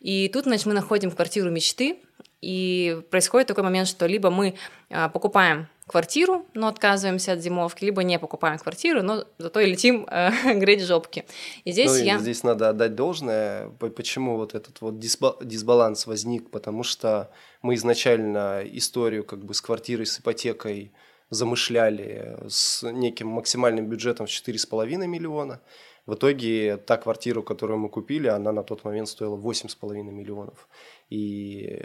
[0.00, 1.98] И тут, значит, мы находим квартиру мечты,
[2.40, 4.54] и происходит такой момент, что либо мы
[4.88, 10.06] а, покупаем квартиру, но отказываемся от зимовки, либо не покупаем квартиру, но зато и летим
[10.10, 11.24] э, греть жопки.
[11.64, 12.18] И здесь ну, я...
[12.18, 19.24] здесь надо отдать должное, почему вот этот вот дисбаланс возник, потому что мы изначально историю
[19.24, 20.92] как бы с квартирой, с ипотекой
[21.28, 25.60] замышляли с неким максимальным бюджетом в 4,5 миллиона.
[26.06, 30.68] В итоге та квартира, которую мы купили, она на тот момент стоила 8,5 миллионов.
[31.08, 31.82] И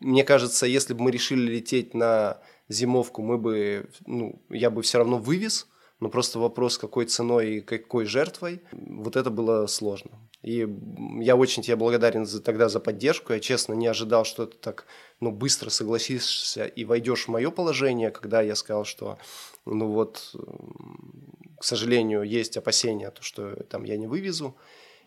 [0.00, 4.98] мне кажется, если бы мы решили лететь на зимовку, мы бы, ну, я бы все
[4.98, 5.66] равно вывез,
[6.00, 10.12] но просто вопрос, какой ценой и какой жертвой, вот это было сложно.
[10.42, 10.68] И
[11.20, 13.32] я очень тебе благодарен за, тогда за поддержку.
[13.32, 14.86] Я честно не ожидал, что ты так
[15.20, 19.18] ну, быстро согласишься и войдешь в мое положение, когда я сказал, что
[19.66, 20.36] ну вот,
[21.58, 24.56] к сожалению, есть опасения, то, что там я не вывезу.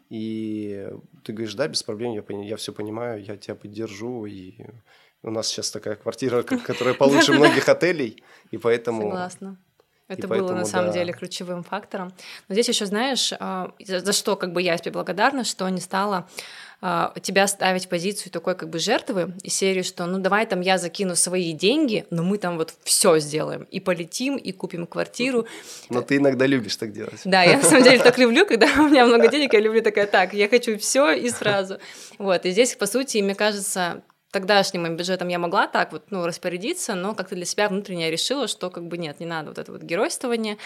[0.09, 0.89] И
[1.23, 4.55] ты говоришь, да, без проблем, я, я все понимаю, я тебя поддержу, и
[5.23, 9.03] у нас сейчас такая квартира, которая получше многих отелей, и поэтому...
[9.03, 9.57] Согласна.
[10.07, 10.93] Это и было поэтому, на самом да.
[10.93, 12.11] деле ключевым фактором.
[12.49, 16.27] Но здесь еще знаешь, а, за что как бы я тебе благодарна, что не стала
[17.21, 20.79] тебя ставить в позицию такой как бы жертвы из серии, что ну давай там я
[20.79, 25.45] закину свои деньги, но мы там вот все сделаем и полетим и купим квартиру.
[25.89, 27.21] Но ты иногда любишь так делать.
[27.23, 30.07] Да, я на самом деле так люблю, когда у меня много денег, я люблю такая
[30.07, 31.77] так, я хочу все и сразу.
[32.17, 36.95] Вот и здесь по сути мне кажется тогдашним бюджетом я могла так вот, ну, распорядиться,
[36.95, 39.71] но как-то для себя внутренне я решила, что как бы нет, не надо вот это
[39.71, 40.57] вот геройствование,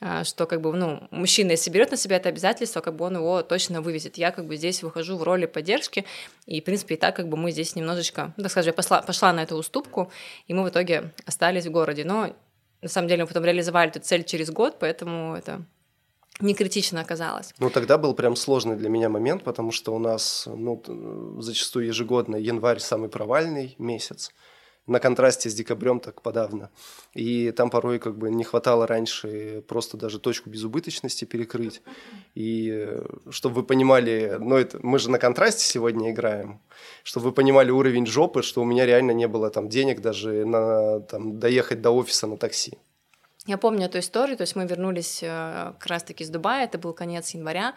[0.00, 3.16] а, что как бы, ну, мужчина, если берет на себя это обязательство, как бы он
[3.16, 4.18] его точно вывезет.
[4.18, 6.04] Я как бы здесь выхожу в роли поддержки,
[6.46, 9.02] и, в принципе, и так как бы мы здесь немножечко, ну, так скажем, я пошла,
[9.02, 10.10] пошла на эту уступку,
[10.48, 12.04] и мы в итоге остались в городе.
[12.04, 12.34] Но,
[12.82, 15.62] на самом деле, мы потом реализовали эту цель через год, поэтому это
[16.40, 17.54] не критично оказалось.
[17.58, 20.82] Ну, тогда был прям сложный для меня момент, потому что у нас ну,
[21.40, 24.32] зачастую ежегодно январь самый провальный месяц
[24.86, 26.70] на контрасте с декабрем так подавно.
[27.14, 31.82] И там порой как бы не хватало раньше просто даже точку безубыточности перекрыть.
[32.34, 36.60] И э, чтобы вы понимали, ну это мы же на контрасте сегодня играем,
[37.04, 41.00] чтобы вы понимали уровень жопы, что у меня реально не было там денег даже на
[41.00, 42.78] там, доехать до офиса на такси.
[43.46, 46.92] Я помню эту историю, то есть мы вернулись э, как раз-таки из Дубая, это был
[46.92, 47.74] конец января,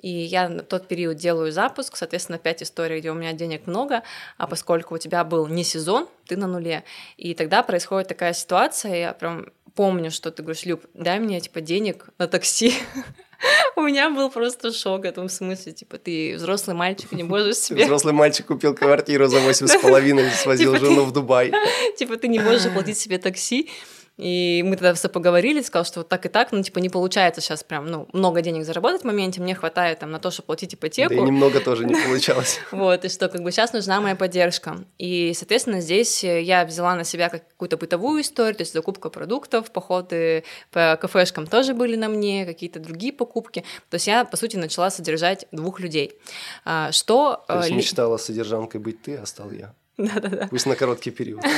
[0.00, 4.02] и я на тот период делаю запуск, соответственно, 5 историй, где у меня денег много,
[4.38, 6.84] а поскольку у тебя был не сезон, ты на нуле.
[7.16, 11.60] И тогда происходит такая ситуация, я прям помню, что ты говоришь, Люб, дай мне, типа,
[11.60, 12.74] денег на такси.
[13.76, 17.84] У меня был просто шок в этом смысле, типа, ты взрослый мальчик, не можешь себе...
[17.84, 21.52] Взрослый мальчик купил квартиру за 8,5 и свозил типа жену в Дубай.
[21.98, 23.70] Типа, ты не можешь оплатить себе такси,
[24.16, 27.40] и мы тогда все поговорили, сказал, что вот так и так, ну, типа, не получается
[27.40, 30.74] сейчас прям, ну, много денег заработать в моменте, мне хватает там на то, чтобы платить
[30.74, 31.14] ипотеку.
[31.14, 32.60] Да и немного тоже не получалось.
[32.70, 34.84] Вот, и что, как бы, сейчас нужна моя поддержка.
[34.98, 40.44] И, соответственно, здесь я взяла на себя какую-то бытовую историю, то есть закупка продуктов, походы
[40.70, 43.64] по кафешкам тоже были на мне, какие-то другие покупки.
[43.90, 46.12] То есть я, по сути, начала содержать двух людей.
[46.64, 47.44] А, что...
[47.48, 49.74] То есть мечтала содержанкой быть ты, а стал я.
[49.98, 50.48] Да-да-да.
[50.50, 51.42] Пусть на короткий период.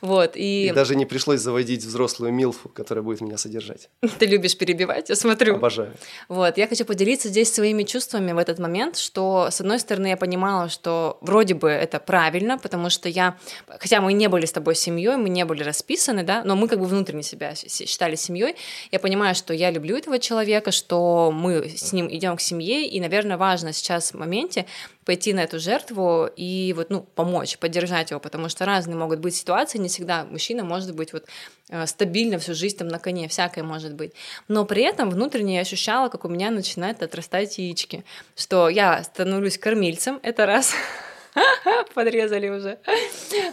[0.00, 0.66] Вот, и...
[0.66, 3.88] И даже не пришлось заводить взрослую Милфу, которая будет меня содержать.
[4.18, 5.54] Ты любишь перебивать, я смотрю.
[5.54, 5.94] Обожаю.
[6.28, 10.16] Вот, я хочу поделиться здесь своими чувствами в этот момент, что, с одной стороны, я
[10.16, 13.36] понимала, что вроде бы это правильно, потому что я...
[13.68, 16.80] Хотя мы не были с тобой семьей, мы не были расписаны, да, но мы как
[16.80, 18.56] бы внутренне себя считали семьей.
[18.90, 23.00] Я понимаю, что я люблю этого человека, что мы с ним идем к семье, и,
[23.00, 24.66] наверное, важно сейчас в моменте
[25.04, 29.34] пойти на эту жертву и вот, ну, помочь, поддержать его, потому что разные могут быть
[29.34, 31.26] ситуации, не всегда мужчина может быть вот
[31.70, 34.12] э, стабильно всю жизнь там на коне, всякое может быть.
[34.48, 38.04] Но при этом внутренне я ощущала, как у меня начинают отрастать яички,
[38.36, 40.74] что я становлюсь кормильцем, это раз,
[41.94, 42.78] подрезали уже.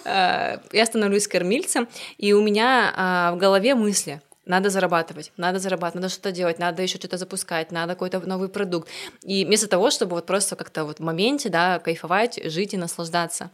[0.05, 6.01] Э, я становлюсь кормильцем, и у меня а, в голове мысли– надо зарабатывать, надо зарабатывать,
[6.01, 8.89] надо что-то делать, надо еще что-то запускать, надо какой-то новый продукт.
[9.21, 13.51] И вместо того, чтобы вот просто как-то вот в моменте, да, кайфовать, жить и наслаждаться.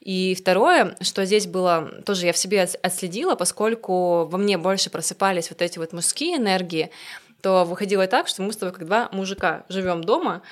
[0.00, 5.48] И второе, что здесь было, тоже я в себе отследила, поскольку во мне больше просыпались
[5.48, 6.90] вот эти вот мужские энергии,
[7.40, 10.42] то выходило так, что мы с тобой как два мужика живем дома,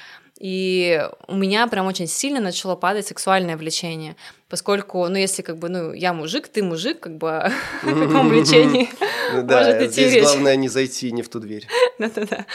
[0.40, 4.16] и у меня прям очень сильно начало падать сексуальное влечение,
[4.48, 8.88] поскольку, ну, если как бы, ну, я мужик, ты мужик, как бы о каком влечении
[9.34, 11.68] ну может идти здесь главное не зайти не в ту дверь.
[11.98, 12.46] Да-да-да.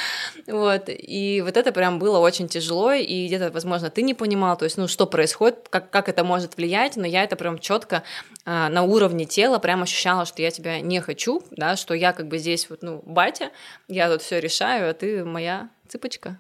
[0.48, 4.66] Вот, и вот это прям было очень тяжело, и где-то, возможно, ты не понимал, то
[4.66, 8.02] есть, ну, что происходит, как, как это может влиять, но я это прям четко
[8.46, 12.30] а, на уровне тела прям ощущала, что я тебя не хочу, да, что я как
[12.30, 13.52] бы здесь вот, ну, батя,
[13.88, 16.40] я тут все решаю, а ты моя цыпочка.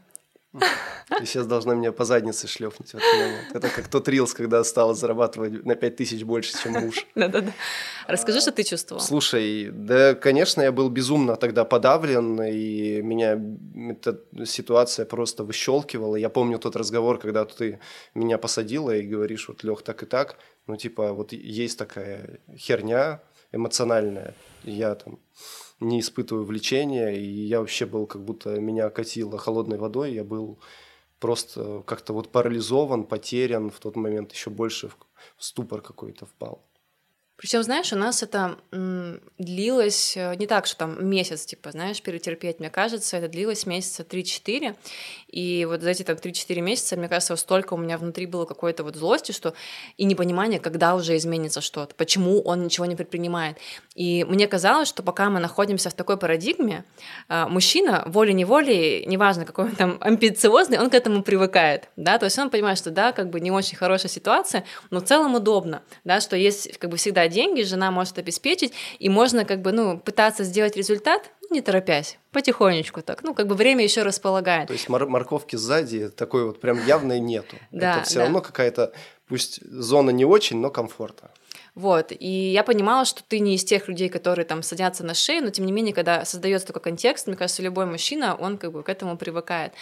[1.07, 3.55] Ты сейчас должна меня по заднице шлепнуть в этот момент.
[3.55, 7.05] Это как тот рилс, когда стала зарабатывать на 5 тысяч больше, чем муж.
[7.15, 7.51] Да-да-да.
[8.07, 9.01] Расскажи, что ты чувствовал.
[9.01, 13.39] Слушай, да, конечно, я был безумно тогда подавлен, и меня
[13.91, 16.15] эта ситуация просто выщелкивала.
[16.15, 17.79] Я помню тот разговор, когда ты
[18.15, 20.37] меня посадила и говоришь, вот, Лех, так и так,
[20.67, 25.19] ну, типа, вот есть такая херня эмоциональная, я там
[25.79, 30.59] не испытываю влечения, и я вообще был, как будто меня окатило холодной водой, я был
[31.19, 36.65] просто как-то вот парализован, потерян в тот момент, еще больше в ступор какой-то впал.
[37.37, 38.57] Причем, знаешь, у нас это
[39.37, 44.03] длилось э, не так, что там месяц, типа, знаешь, перетерпеть, мне кажется, это длилось месяца
[44.03, 44.75] 3-4,
[45.27, 48.85] и вот за эти там 3-4 месяца, мне кажется, столько у меня внутри было какой-то
[48.85, 49.53] вот злости, что
[49.97, 53.57] и непонимание, когда уже изменится что-то, почему он ничего не предпринимает.
[53.95, 56.85] И мне казалось, что пока мы находимся в такой парадигме,
[57.27, 62.39] э, мужчина волей-неволей, неважно, какой он там амбициозный, он к этому привыкает, да, то есть
[62.39, 66.21] он понимает, что да, как бы не очень хорошая ситуация, но в целом удобно, да,
[66.21, 70.43] что есть как бы всегда деньги, жена может обеспечить, и можно как бы, ну, пытаться
[70.43, 73.23] сделать результат, не торопясь, потихонечку так.
[73.23, 74.67] Ну, как бы время еще располагает.
[74.67, 77.55] То есть мор- морковки сзади такой вот прям явной нету.
[77.71, 78.21] Да, Это все да.
[78.21, 78.91] равно какая-то,
[79.27, 81.29] пусть зона не очень, но комфорта.
[81.75, 85.43] Вот, и я понимала, что ты не из тех людей, которые там садятся на шею,
[85.43, 88.81] но тем не менее, когда создается такой контекст, мне кажется, любой мужчина, он как бы
[88.81, 89.73] к этому привыкает.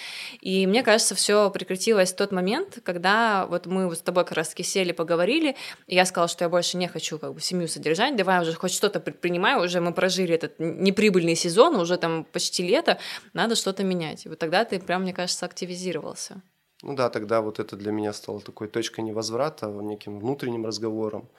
[0.42, 4.38] И мне кажется, все прекратилось в тот момент, когда вот мы вот с тобой как
[4.38, 8.16] раз-таки сели, поговорили, и я сказала, что я больше не хочу как бы семью содержать,
[8.16, 12.98] давай уже хоть что-то предпринимай, уже мы прожили этот неприбыльный сезон, уже там почти лето,
[13.34, 14.26] надо что-то менять.
[14.26, 16.42] И вот тогда ты прям, мне кажется, активизировался.
[16.82, 21.30] Ну да, тогда вот это для меня стало такой точкой невозврата, неким внутренним разговором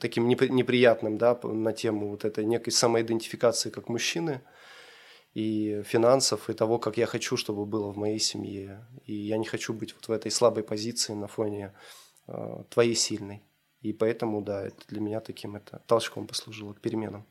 [0.00, 4.40] таким неприятным, да, на тему вот этой некой самоидентификации как мужчины.
[5.34, 8.86] и финансов, и того, как я хочу, чтобы было в моей семье.
[9.06, 11.72] И я не хочу быть вот в этой слабой позиции на фоне
[12.28, 13.42] э, твоей сильной.
[13.80, 17.26] И поэтому, да, это для меня таким это толчком послужило к переменам.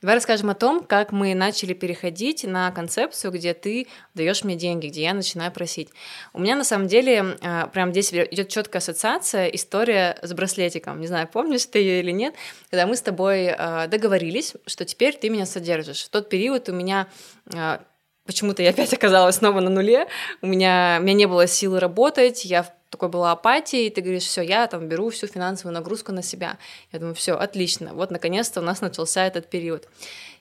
[0.00, 4.86] Давай расскажем о том, как мы начали переходить на концепцию, где ты даешь мне деньги,
[4.86, 5.88] где я начинаю просить.
[6.32, 11.00] У меня на самом деле а, прям здесь идет четкая ассоциация, история с браслетиком.
[11.00, 12.36] Не знаю, помнишь ты ее или нет,
[12.70, 16.04] когда мы с тобой а, договорились, что теперь ты меня содержишь.
[16.04, 17.08] В тот период у меня
[17.52, 17.82] а,
[18.24, 20.06] почему-то я опять оказалась снова на нуле,
[20.42, 24.24] у меня, у меня не было силы работать, я такой была апатия, и ты говоришь,
[24.24, 26.58] все, я там беру всю финансовую нагрузку на себя.
[26.92, 29.88] Я думаю, все, отлично, вот наконец-то у нас начался этот период.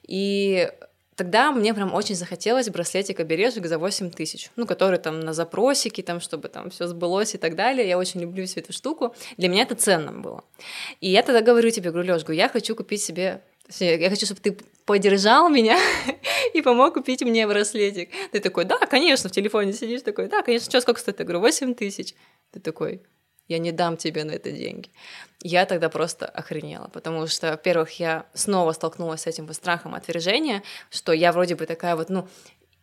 [0.08, 0.72] И
[1.16, 6.04] тогда мне прям очень захотелось браслетик обережек за 8 тысяч, ну, который там на запросике,
[6.04, 7.88] там, чтобы там все сбылось и так далее.
[7.88, 9.16] Я очень люблю всю эту штуку.
[9.38, 10.44] Для меня это ценно было.
[11.02, 13.42] И я тогда говорю тебе, говорю, Лёш, я хочу купить себе
[13.80, 15.78] я хочу, чтобы ты поддержал меня
[16.54, 18.10] и помог купить мне браслетик.
[18.32, 21.20] Ты такой, да, конечно, в телефоне сидишь такой, да, конечно, что, сколько стоит?
[21.20, 22.16] Я говорю, 8 тысяч.
[22.52, 23.02] Ты такой,
[23.48, 24.90] я не дам тебе на это деньги.
[25.42, 31.12] Я тогда просто охренела, потому что, во-первых, я снова столкнулась с этим страхом отвержения, что
[31.12, 32.28] я вроде бы такая вот, ну,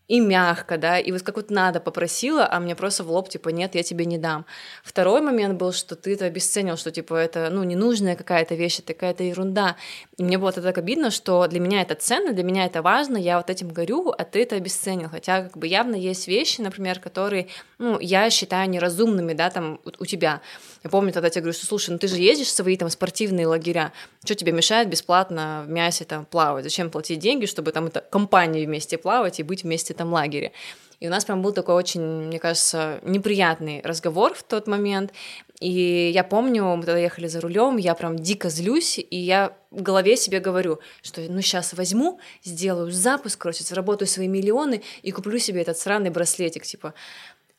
[0.06, 3.48] и мягко, да, и вот как вот надо попросила, а мне просто в лоб, типа,
[3.48, 4.44] нет, я тебе не дам.
[4.82, 8.92] Второй момент был, что ты это обесценил, что, типа, это, ну, ненужная какая-то вещь, это
[8.92, 9.76] какая-то ерунда.
[10.18, 13.16] И мне было тогда так обидно, что для меня это ценно, для меня это важно,
[13.16, 15.08] я вот этим горю, а ты это обесценил.
[15.08, 20.04] Хотя, как бы, явно есть вещи, например, которые, ну, я считаю неразумными, да, там, у
[20.04, 20.42] тебя.
[20.82, 23.46] Я помню, тогда тебе говорю, что, слушай, ну ты же ездишь в свои там спортивные
[23.46, 26.64] лагеря, что тебе мешает бесплатно в мясе там плавать?
[26.64, 30.52] Зачем платить деньги, чтобы там это компании вместе плавать и быть вместе там лагере?
[31.00, 35.12] И у нас прям был такой очень, мне кажется, неприятный разговор в тот момент.
[35.60, 39.82] И я помню, мы тогда ехали за рулем, я прям дико злюсь, и я в
[39.82, 45.38] голове себе говорю, что ну сейчас возьму, сделаю запуск, короче, заработаю свои миллионы и куплю
[45.38, 46.94] себе этот сраный браслетик, типа,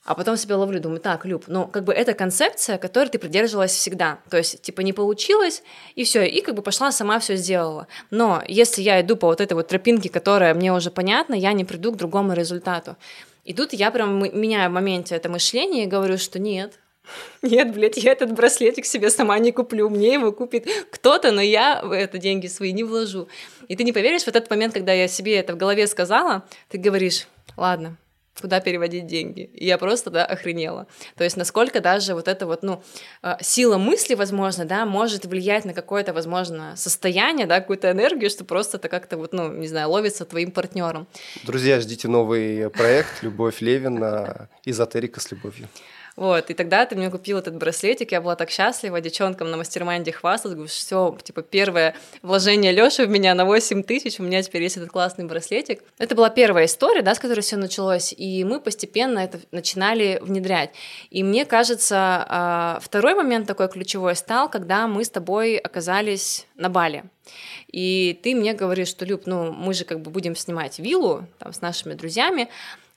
[0.05, 3.73] а потом себя ловлю, думаю, так, Люб, ну, как бы это концепция, которой ты придерживалась
[3.73, 4.19] всегда.
[4.29, 5.63] То есть, типа, не получилось,
[5.95, 7.87] и все, и как бы пошла сама все сделала.
[8.11, 11.65] Но если я иду по вот этой вот тропинке, которая мне уже понятна, я не
[11.65, 12.95] приду к другому результату.
[13.45, 16.79] И тут я прям меняю в моменте это мышление и говорю, что нет,
[17.41, 21.81] нет, блядь, я этот браслетик себе сама не куплю, мне его купит кто-то, но я
[21.83, 23.27] в это деньги свои не вложу.
[23.67, 26.77] И ты не поверишь, в этот момент, когда я себе это в голове сказала, ты
[26.77, 27.97] говоришь, ладно,
[28.41, 29.49] куда переводить деньги.
[29.53, 30.87] И я просто, да, охренела.
[31.15, 32.83] То есть насколько даже вот эта вот, ну,
[33.21, 38.43] а, сила мысли, возможно, да, может влиять на какое-то, возможно, состояние, да, какую-то энергию, что
[38.43, 41.07] просто это как-то вот, ну, не знаю, ловится твоим партнером.
[41.43, 44.49] Друзья, ждите новый проект «Любовь Левина.
[44.65, 45.67] Эзотерика с любовью».
[46.15, 50.08] Вот, и тогда ты мне купил этот браслетик, я была так счастлива, девчонкам на mastermind
[50.08, 54.41] е хвасталась, говорю, все, типа, первое вложение Лёши в меня на 8 тысяч, у меня
[54.41, 55.83] теперь есть этот классный браслетик.
[55.97, 60.71] Это была первая история, да, с которой все началось, и мы постепенно это начинали внедрять.
[61.09, 66.69] И мне кажется, а, второй момент такой ключевой стал, когда мы с тобой оказались на
[66.69, 67.03] Бали.
[67.71, 71.51] И ты мне говоришь, что, Люб, ну, мы же как бы будем снимать виллу там
[71.51, 72.47] с нашими друзьями,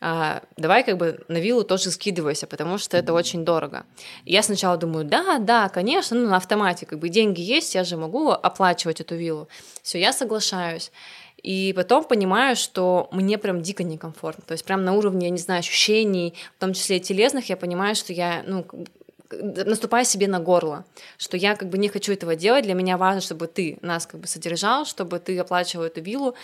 [0.01, 3.85] а, давай как бы на виллу тоже скидывайся, потому что это очень дорого.
[4.25, 7.85] И я сначала думаю, да, да, конечно, ну на автомате, как бы деньги есть, я
[7.85, 9.49] же могу оплачивать эту виллу.
[9.83, 10.93] Все, я соглашаюсь.
[11.43, 14.45] И потом понимаю, что мне прям дико некомфортно.
[14.45, 17.57] То есть прям на уровне, я не знаю, ощущений, в том числе и телесных, я
[17.57, 18.67] понимаю, что я, ну,
[19.31, 20.85] наступая себе на горло,
[21.17, 24.21] что я как бы не хочу этого делать, для меня важно, чтобы ты нас как
[24.21, 26.35] бы содержал, чтобы ты оплачивал эту виллу,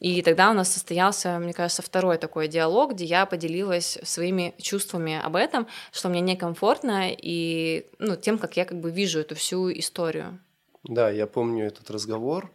[0.00, 5.20] и тогда у нас состоялся, мне кажется, второй такой диалог, где я поделилась своими чувствами
[5.22, 9.70] об этом, что мне некомфортно, и ну, тем, как я как бы вижу эту всю
[9.72, 10.38] историю.
[10.84, 12.50] Да, я помню этот разговор,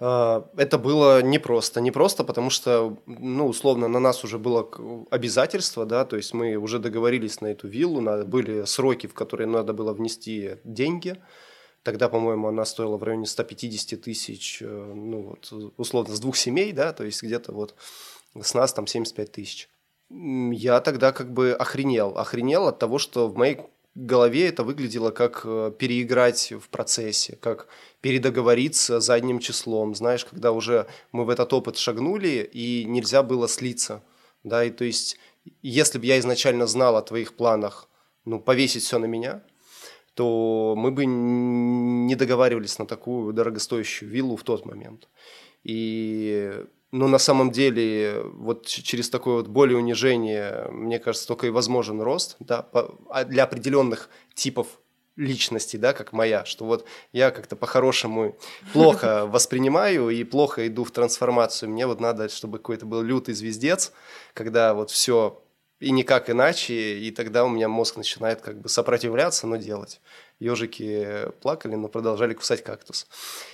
[0.00, 1.80] это было непросто.
[1.80, 4.66] Непросто, потому что, ну, условно, на нас уже было
[5.10, 9.46] обязательство, да, то есть мы уже договорились на эту виллу, на, были сроки, в которые
[9.46, 11.16] надо было внести деньги.
[11.82, 16.72] Тогда, по-моему, она стоила в районе 150 тысяч, э, ну, вот, условно, с двух семей,
[16.72, 17.74] да, то есть где-то вот
[18.40, 19.68] с нас там 75 тысяч.
[20.08, 22.16] Я тогда как бы охренел.
[22.18, 23.60] Охренел от того, что в моей
[23.94, 27.68] голове это выглядело как э, переиграть в процессе, как
[28.00, 34.02] передоговориться задним числом, знаешь, когда уже мы в этот опыт шагнули, и нельзя было слиться,
[34.44, 35.18] да, и то есть,
[35.62, 37.88] если бы я изначально знал о твоих планах,
[38.24, 39.42] ну, повесить все на меня,
[40.14, 45.08] то мы бы не договаривались на такую дорогостоящую виллу в тот момент.
[45.62, 51.50] И но на самом деле вот через такое вот более унижение, мне кажется, только и
[51.50, 52.68] возможен рост да,
[53.10, 54.66] а для определенных типов
[55.16, 58.38] личности, да, как моя, что вот я как-то по-хорошему
[58.72, 61.70] плохо воспринимаю и плохо иду в трансформацию.
[61.70, 63.92] Мне вот надо, чтобы какой-то был лютый звездец,
[64.34, 65.42] когда вот все
[65.78, 70.00] и никак иначе, и тогда у меня мозг начинает как бы сопротивляться, но делать.
[70.40, 73.06] Ежики плакали, но продолжали кусать кактус.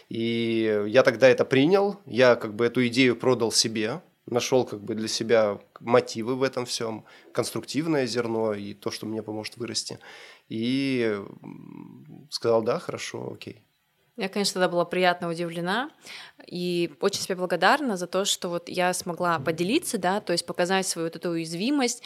[0.09, 4.95] И я тогда это принял, я как бы эту идею продал себе, нашел как бы
[4.95, 9.99] для себя мотивы в этом всем, конструктивное зерно и то, что мне поможет вырасти.
[10.49, 11.20] И
[12.30, 13.62] сказал, да, хорошо, окей.
[14.16, 15.91] Я, конечно, тогда была приятно удивлена
[16.47, 20.87] и очень себе благодарна за то, что вот я смогла поделиться, да, то есть показать
[20.87, 22.03] свою вот эту уязвимость,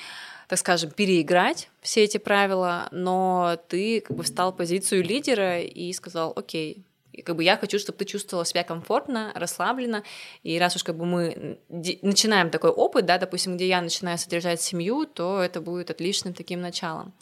[0.50, 5.92] так скажем, переиграть все эти правила, но ты как бы встал в позицию лидера и
[5.92, 6.82] сказал, окей,
[7.12, 10.02] и как бы я хочу, чтобы ты чувствовала себя комфортно, расслабленно.
[10.42, 14.60] И раз уж как бы мы начинаем такой опыт, да, допустим, где я начинаю содержать
[14.60, 17.12] семью, то это будет отличным таким началом.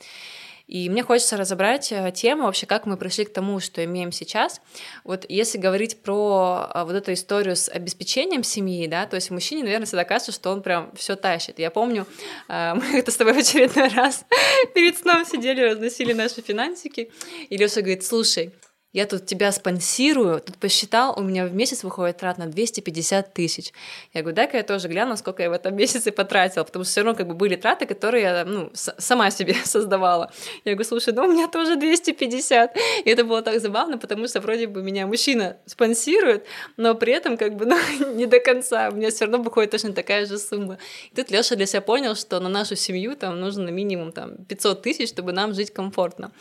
[0.69, 4.61] И мне хочется разобрать э, тему вообще, как мы пришли к тому, что имеем сейчас.
[5.03, 9.65] Вот если говорить про э, вот эту историю с обеспечением семьи, да, то есть мужчине,
[9.65, 11.59] наверное, всегда кажется, что он прям все тащит.
[11.59, 12.07] Я помню,
[12.49, 14.27] э, мы это с тобой в очередной раз
[14.75, 17.11] перед сном сидели, разносили наши финансики,
[17.49, 18.53] и Леша говорит, слушай,
[18.95, 23.73] я тут тебя спонсирую, тут посчитал, у меня в месяц выходит трат на 250 тысяч.
[24.15, 27.03] Я говорю, дай-ка я тоже гляну, сколько я в этом месяце потратила, потому что все
[27.03, 30.33] равно как бы были траты, которые я ну, сама себе создавала.
[30.65, 32.77] Я говорю, слушай, ну у меня тоже 250.
[33.05, 36.47] И это было так забавно, потому что вроде бы меня мужчина спонсирует,
[36.79, 37.67] но при этом как бы
[38.01, 38.89] ну, не до конца.
[38.89, 40.79] У меня все равно выходит точно такая же сумма.
[41.13, 44.81] И тут Леша для себя понял, что на нашу семью там нужно минимум там 500
[44.81, 46.33] тысяч, чтобы нам жить комфортно.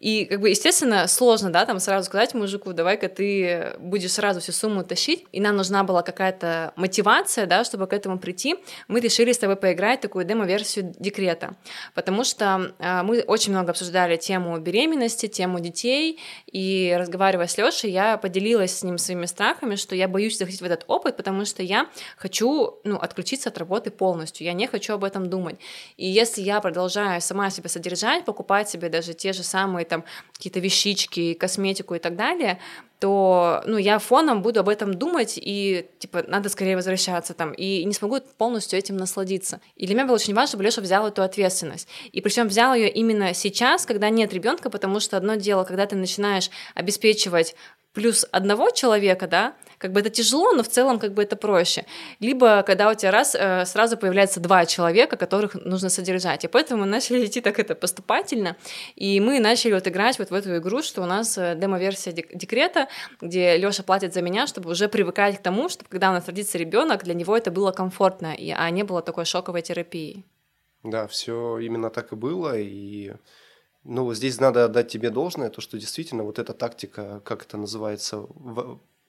[0.00, 4.52] И как бы, естественно, сложно, да, там сразу сказать мужику, давай-ка ты будешь сразу всю
[4.52, 8.56] сумму тащить, и нам нужна была какая-то мотивация, да, чтобы к этому прийти,
[8.88, 11.54] мы решили с тобой поиграть такую демо-версию декрета,
[11.94, 16.18] потому что э, мы очень много обсуждали тему беременности, тему детей,
[16.50, 20.64] и разговаривая с Лешей, я поделилась с ним своими страхами, что я боюсь заходить в
[20.64, 25.04] этот опыт, потому что я хочу, ну, отключиться от работы полностью, я не хочу об
[25.04, 25.56] этом думать.
[25.96, 30.60] И если я продолжаю сама себя содержать, покупать себе даже те же самые там какие-то
[30.60, 32.58] вещички, косметику, косметику и так далее,
[33.00, 37.84] то ну, я фоном буду об этом думать, и типа надо скорее возвращаться там, и
[37.84, 39.60] не смогу полностью этим насладиться.
[39.76, 41.88] И для меня было очень важно, чтобы Леша взял эту ответственность.
[42.12, 45.96] И причем взял ее именно сейчас, когда нет ребенка, потому что одно дело, когда ты
[45.96, 47.54] начинаешь обеспечивать
[47.94, 51.84] плюс одного человека, да, как бы это тяжело, но в целом как бы это проще.
[52.20, 56.44] Либо когда у тебя раз э, сразу появляется два человека, которых нужно содержать.
[56.44, 58.56] И поэтому мы начали идти так это поступательно,
[58.96, 62.88] и мы начали вот играть вот в эту игру, что у нас э, демо-версия декрета,
[63.20, 66.58] где Лёша платит за меня, чтобы уже привыкать к тому, чтобы когда у нас родится
[66.58, 70.24] ребенок, для него это было комфортно, и, а не было такой шоковой терапии.
[70.82, 73.12] Да, все именно так и было, и
[73.84, 78.26] ну, здесь надо отдать тебе должное, то, что действительно вот эта тактика, как это называется,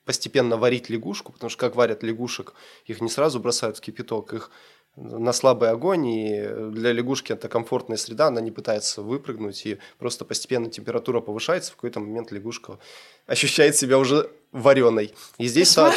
[0.06, 2.54] постепенно варить лягушку, потому что как варят лягушек,
[2.86, 4.52] их не сразу бросают в кипяток, их
[4.96, 10.24] на слабый огонь, и для лягушки это комфортная среда, она не пытается выпрыгнуть, и просто
[10.24, 12.80] постепенно температура повышается, в какой-то момент лягушка
[13.26, 15.14] ощущает себя уже вареной.
[15.38, 15.94] И здесь, так,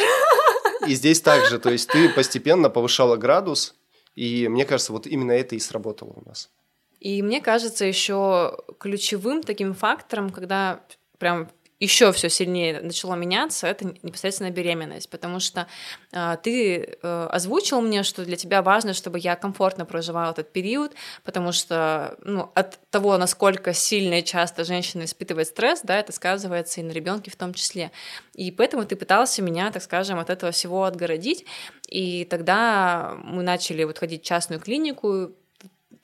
[0.87, 3.77] и здесь также, то есть ты постепенно повышала градус,
[4.17, 6.51] и мне кажется, вот именно это и сработало у нас.
[7.01, 10.81] И мне кажется, еще ключевым таким фактором, когда
[11.19, 11.49] прям
[11.81, 15.69] еще все сильнее начало меняться, это непосредственно беременность, потому что
[16.13, 20.95] э, ты э, озвучил мне, что для тебя важно, чтобы я комфортно проживала этот период,
[21.23, 26.81] потому что ну, от того, насколько сильно и часто женщина испытывает стресс, да, это сказывается
[26.81, 27.93] и на ребенке в том числе.
[28.35, 31.45] И поэтому ты пытался меня, так скажем, от этого всего отгородить,
[31.89, 35.33] и тогда мы начали вот ходить в частную клинику,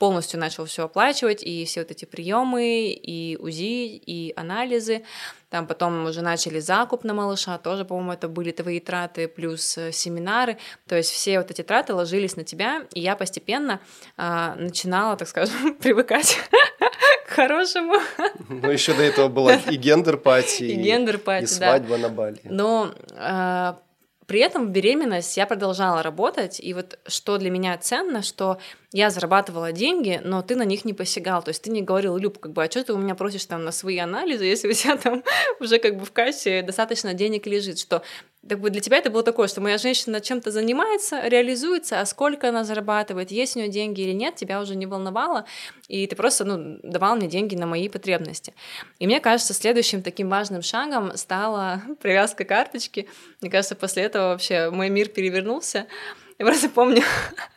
[0.05, 5.03] полностью начал все оплачивать, и все вот эти приемы, и УЗИ, и анализы.
[5.49, 9.93] Там потом уже начали закуп на малыша, тоже, по-моему, это были твои траты, плюс э,
[9.93, 10.59] семинары.
[10.87, 13.81] То есть все вот эти траты ложились на тебя, и я постепенно
[14.19, 16.37] э, начинала, так скажем, привыкать
[17.27, 17.95] к хорошему.
[18.51, 20.75] Ну, еще до этого была и gender party, и,
[21.47, 22.41] свадьба на Бали.
[22.45, 23.75] Но э,
[24.27, 28.59] при этом в беременность я продолжала работать, и вот что для меня ценно, что
[28.93, 32.39] я зарабатывала деньги, но ты на них не посягал, то есть ты не говорил, Люб,
[32.39, 34.97] как бы, а что ты у меня просишь там на свои анализы, если у тебя
[34.97, 35.23] там
[35.61, 38.03] уже как бы в кассе достаточно денег лежит, что
[38.49, 42.49] как бы для тебя это было такое, что моя женщина чем-то занимается, реализуется, а сколько
[42.49, 45.47] она зарабатывает, есть у нее деньги или нет, тебя уже не волновало,
[45.89, 48.55] и ты просто ну, давал мне деньги на мои потребности.
[48.99, 53.09] И мне кажется, следующим таким важным шагом стала привязка карточки.
[53.41, 55.87] Мне кажется, после этого вообще мой мир перевернулся.
[56.39, 57.03] Я просто помню,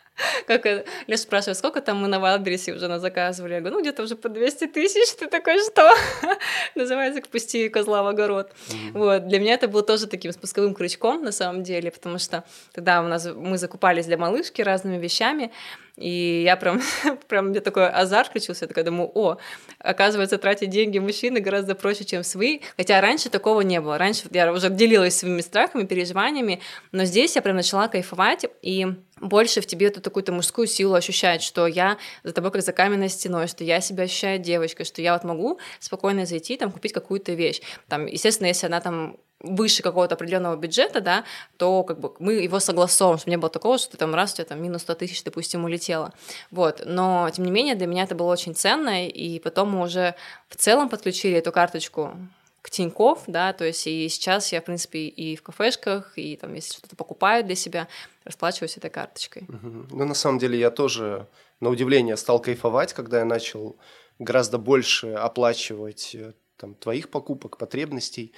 [0.47, 3.53] Как Леша спрашивает, сколько там мы на Wildberries е уже назаказывали?
[3.53, 5.15] Я говорю, ну где-то уже по 200 тысяч.
[5.15, 5.93] Ты такой, что?
[6.75, 8.51] Называется «Пусти козла в огород».
[8.93, 9.27] Вот.
[9.27, 12.43] Для меня это было тоже таким спусковым крючком на самом деле, потому что
[12.73, 15.51] тогда у нас мы закупались для малышки разными вещами,
[15.97, 16.81] и я прям,
[17.27, 19.37] прям мне такой азарт включился, я такая думаю, о,
[19.79, 22.59] оказывается, тратить деньги мужчины гораздо проще, чем свои.
[22.77, 23.97] Хотя раньше такого не было.
[23.97, 28.87] Раньше я уже делилась своими страхами, переживаниями, но здесь я прям начала кайфовать, и
[29.19, 33.09] больше в тебе эту такую-то мужскую силу ощущать, что я за тобой как за каменной
[33.09, 37.33] стеной, что я себя ощущаю девочкой, что я вот могу спокойно зайти, там, купить какую-то
[37.33, 37.61] вещь.
[37.87, 41.23] Там, естественно, если она там выше какого-то определенного бюджета, да,
[41.57, 44.35] то как бы мы его согласовываем, чтобы не было такого, что ты там раз, у
[44.37, 46.13] тебя там минус 100 тысяч, допустим, улетело.
[46.51, 46.81] Вот.
[46.85, 50.15] Но, тем не менее, для меня это было очень ценно, и потом мы уже
[50.49, 52.17] в целом подключили эту карточку
[52.61, 56.53] к Тинькофф, да, то есть и сейчас я, в принципе, и в кафешках, и там,
[56.53, 57.87] если что-то покупаю для себя,
[58.25, 59.45] расплачиваюсь этой карточкой.
[59.47, 61.27] Ну, на самом деле, я тоже,
[61.61, 63.77] на удивление, стал кайфовать, когда я начал
[64.19, 68.33] гораздо больше оплачивать э, там, твоих покупок, потребностей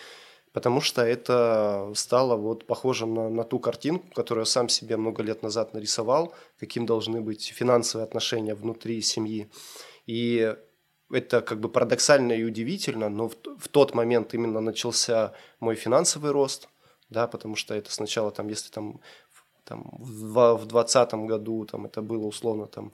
[0.53, 5.23] потому что это стало вот похожим на, на ту картинку, которую я сам себе много
[5.23, 9.49] лет назад нарисовал, каким должны быть финансовые отношения внутри семьи.
[10.05, 10.55] И
[11.11, 16.31] это как бы парадоксально и удивительно, но в, в тот момент именно начался мой финансовый
[16.31, 16.69] рост,
[17.09, 19.01] да, потому что это сначала там, если там,
[19.63, 22.91] там в 2020 году там это было условно там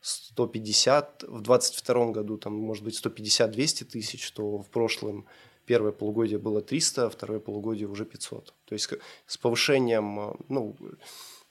[0.00, 5.26] 150, в 2022 году там может быть 150-200 тысяч, то в прошлом
[5.66, 8.54] первое полугодие было 300, второе полугодие уже 500.
[8.64, 8.88] То есть
[9.26, 10.76] с повышением, э, ну,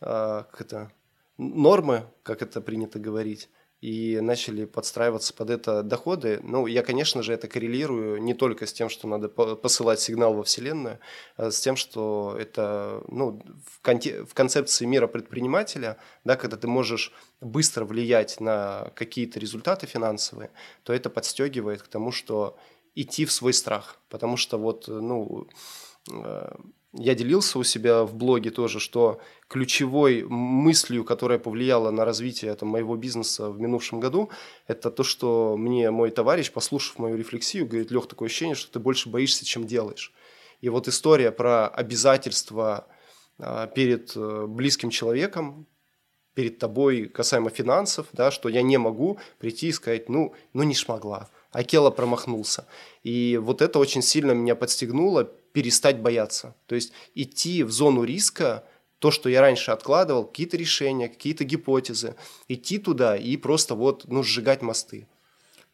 [0.02, 0.92] а, как это,
[1.38, 3.50] нормы, как это принято говорить,
[3.82, 6.40] и начали подстраиваться под это доходы.
[6.42, 10.44] Ну, я, конечно же, это коррелирую не только с тем, что надо посылать сигнал во
[10.44, 11.00] Вселенную,
[11.36, 16.68] а с тем, что это ну, в, конте- в концепции мира предпринимателя, да, когда ты
[16.68, 17.12] можешь
[17.42, 20.50] быстро влиять на какие-то результаты финансовые,
[20.84, 22.58] то это подстегивает к тому, что
[22.96, 24.00] идти в свой страх.
[24.10, 25.48] Потому что вот, ну,
[26.12, 26.56] э,
[26.98, 29.20] я делился у себя в блоге тоже, что
[29.50, 34.30] ключевой мыслью, которая повлияла на развитие это, моего бизнеса в минувшем году,
[34.66, 38.80] это то, что мне мой товарищ, послушав мою рефлексию, говорит, Лех, такое ощущение, что ты
[38.80, 40.14] больше боишься, чем делаешь.
[40.62, 42.88] И вот история про обязательства
[43.40, 45.68] э, перед э, близким человеком,
[46.34, 50.76] перед тобой касаемо финансов, да, что я не могу прийти и сказать, ну, ну не
[50.76, 51.30] шмогла.
[51.56, 52.66] Акела промахнулся.
[53.04, 56.54] И вот это очень сильно меня подстегнуло перестать бояться.
[56.66, 58.66] То есть идти в зону риска,
[59.00, 62.16] то, что я раньше откладывал, какие-то решения, какие-то гипотезы,
[62.50, 65.08] идти туда и просто вот, ну, сжигать мосты.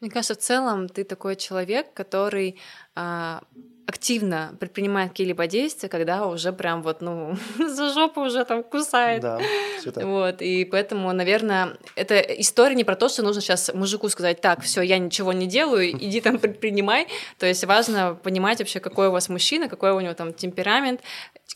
[0.00, 2.60] Мне кажется, в целом ты такой человек, который
[2.94, 3.42] а,
[3.86, 9.22] активно предпринимает какие-либо действия, когда уже прям вот, ну, за жопу уже там кусает.
[9.22, 9.40] Да,
[9.78, 10.04] все так.
[10.04, 14.62] Вот, и поэтому, наверное, это история не про то, что нужно сейчас мужику сказать, так,
[14.62, 17.08] все, я ничего не делаю, иди там предпринимай.
[17.38, 21.00] То есть важно понимать вообще, какой у вас мужчина, какой у него там темперамент,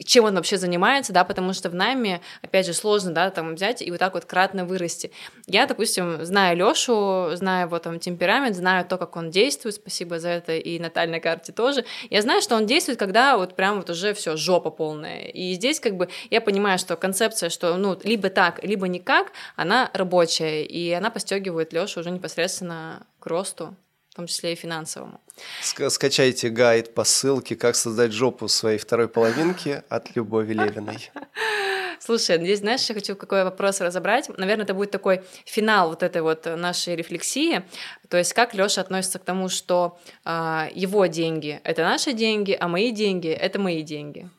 [0.05, 3.81] чем он вообще занимается, да, потому что в найме, опять же, сложно, да, там взять
[3.83, 5.11] и вот так вот кратно вырасти.
[5.47, 10.31] Я, допустим, знаю Лёшу, знаю его там темперамент, знаю то, как он действует, спасибо за
[10.31, 11.85] это, и натальной карте тоже.
[12.11, 15.22] Я знаю, что он действует, когда вот прям вот уже все жопа полная.
[15.27, 19.91] И здесь как бы я понимаю, что концепция, что ну либо так, либо никак, она
[19.95, 23.77] рабочая, и она постегивает Лёшу уже непосредственно к росту,
[24.16, 25.20] в том числе и финансовому.
[25.60, 31.10] Скачайте гайд по ссылке «Как создать жопу своей второй половинки» от Любови Левиной.
[32.00, 34.30] Слушай, здесь, знаешь, я хочу какой вопрос разобрать.
[34.38, 37.62] Наверное, это будет такой финал вот этой вот нашей рефлексии.
[38.08, 42.68] То есть как Лёша относится к тому, что э, его деньги— это наши деньги, а
[42.68, 44.30] мои деньги— это мои деньги?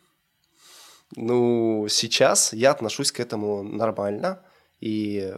[1.15, 4.41] Ну, сейчас я отношусь к этому нормально.
[4.80, 5.34] И,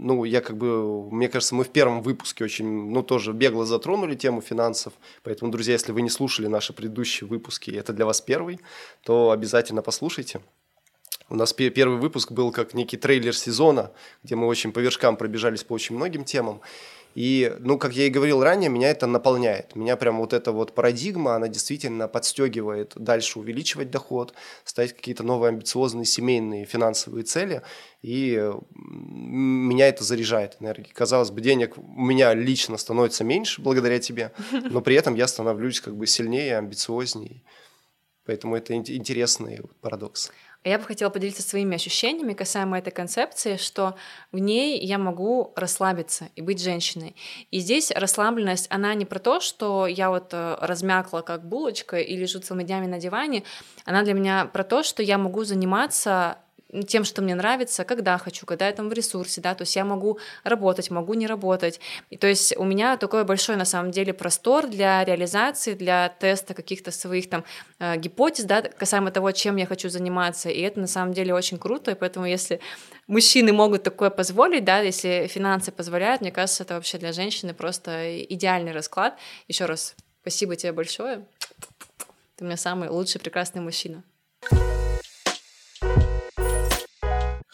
[0.00, 4.14] ну, я как бы, мне кажется, мы в первом выпуске очень, ну, тоже бегло затронули
[4.14, 4.92] тему финансов.
[5.24, 8.60] Поэтому, друзья, если вы не слушали наши предыдущие выпуски, это для вас первый,
[9.02, 10.40] то обязательно послушайте.
[11.30, 13.92] У нас первый выпуск был как некий трейлер сезона,
[14.22, 16.62] где мы очень по вершкам пробежались по очень многим темам.
[17.14, 19.74] И, ну, как я и говорил ранее, меня это наполняет.
[19.74, 24.34] Меня прям вот эта вот парадигма, она действительно подстегивает дальше увеличивать доход,
[24.64, 27.62] ставить какие-то новые амбициозные семейные финансовые цели.
[28.02, 30.92] И меня это заряжает энергией.
[30.94, 35.80] Казалось бы, денег у меня лично становится меньше благодаря тебе, но при этом я становлюсь
[35.80, 37.42] как бы сильнее, амбициознее.
[38.26, 40.30] Поэтому это интересный парадокс.
[40.68, 43.94] Я бы хотела поделиться своими ощущениями касаемо этой концепции, что
[44.32, 47.16] в ней я могу расслабиться и быть женщиной.
[47.50, 52.16] И здесь расслабленность, она не про то, что я вот э, размякла как булочка и
[52.16, 53.44] лежу целыми днями на диване,
[53.86, 56.38] она для меня про то, что я могу заниматься
[56.86, 59.84] тем, что мне нравится, когда хочу, когда я там в ресурсе, да, то есть я
[59.84, 61.80] могу работать, могу не работать.
[62.10, 66.54] И, то есть у меня такой большой на самом деле простор для реализации, для теста
[66.54, 67.44] каких-то своих там
[67.78, 70.50] э, гипотез, да, касаемо того, чем я хочу заниматься.
[70.50, 72.60] И это на самом деле очень круто, и поэтому если
[73.06, 78.22] мужчины могут такое позволить, да, если финансы позволяют, мне кажется, это вообще для женщины просто
[78.24, 79.18] идеальный расклад.
[79.48, 81.26] Еще раз спасибо тебе большое.
[82.36, 84.04] Ты у меня самый лучший, прекрасный мужчина.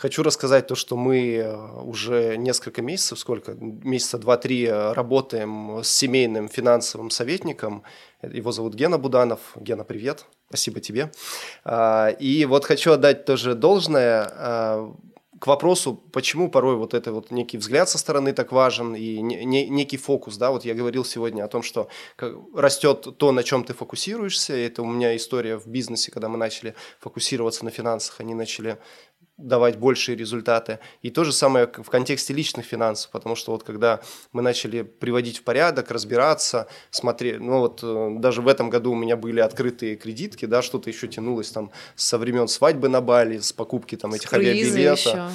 [0.05, 5.89] Хочу рассказать то, что мы э, уже несколько месяцев, сколько, месяца два-три э, работаем с
[5.89, 7.85] семейным финансовым советником.
[8.21, 9.41] Его зовут Гена Буданов.
[9.57, 10.27] Гена, привет.
[10.49, 11.11] Спасибо тебе.
[11.65, 14.95] А, и вот хочу отдать тоже должное а,
[15.45, 19.45] к вопросу, почему порой вот это вот некий взгляд со стороны так важен и не,
[19.45, 21.89] не, некий фокус, да, вот я говорил сегодня о том, что
[22.55, 26.75] растет то, на чем ты фокусируешься, это у меня история в бизнесе, когда мы начали
[26.99, 28.79] фокусироваться на финансах, они начали
[29.37, 30.78] давать большие результаты.
[31.03, 34.01] И то же самое в контексте личных финансов, потому что вот когда
[34.32, 38.95] мы начали приводить в порядок, разбираться, смотреть, ну вот э, даже в этом году у
[38.95, 43.53] меня были открытые кредитки, да, что-то еще тянулось там со времен свадьбы на Бали, с
[43.53, 45.14] покупки там этих авиабилетов.
[45.14, 45.30] А,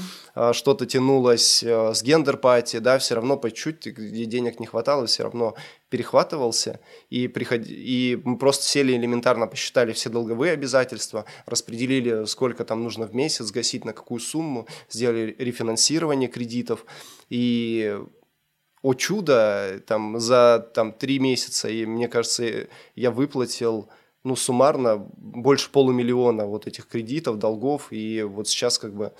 [0.53, 5.05] что-то тянулось э, с gender party, да, все равно по чуть-чуть, где денег не хватало,
[5.05, 5.55] все равно
[5.89, 7.61] перехватывался, и, приход...
[7.65, 13.51] и мы просто сели элементарно, посчитали все долговые обязательства, распределили, сколько там нужно в месяц
[13.51, 16.85] гасить, на какую сумму, сделали рефинансирование кредитов,
[17.29, 17.99] и
[18.81, 23.89] о чудо, там, за там, три месяца, и мне кажется, я выплатил
[24.23, 29.13] ну, суммарно больше полумиллиона вот этих кредитов, долгов, и вот сейчас как бы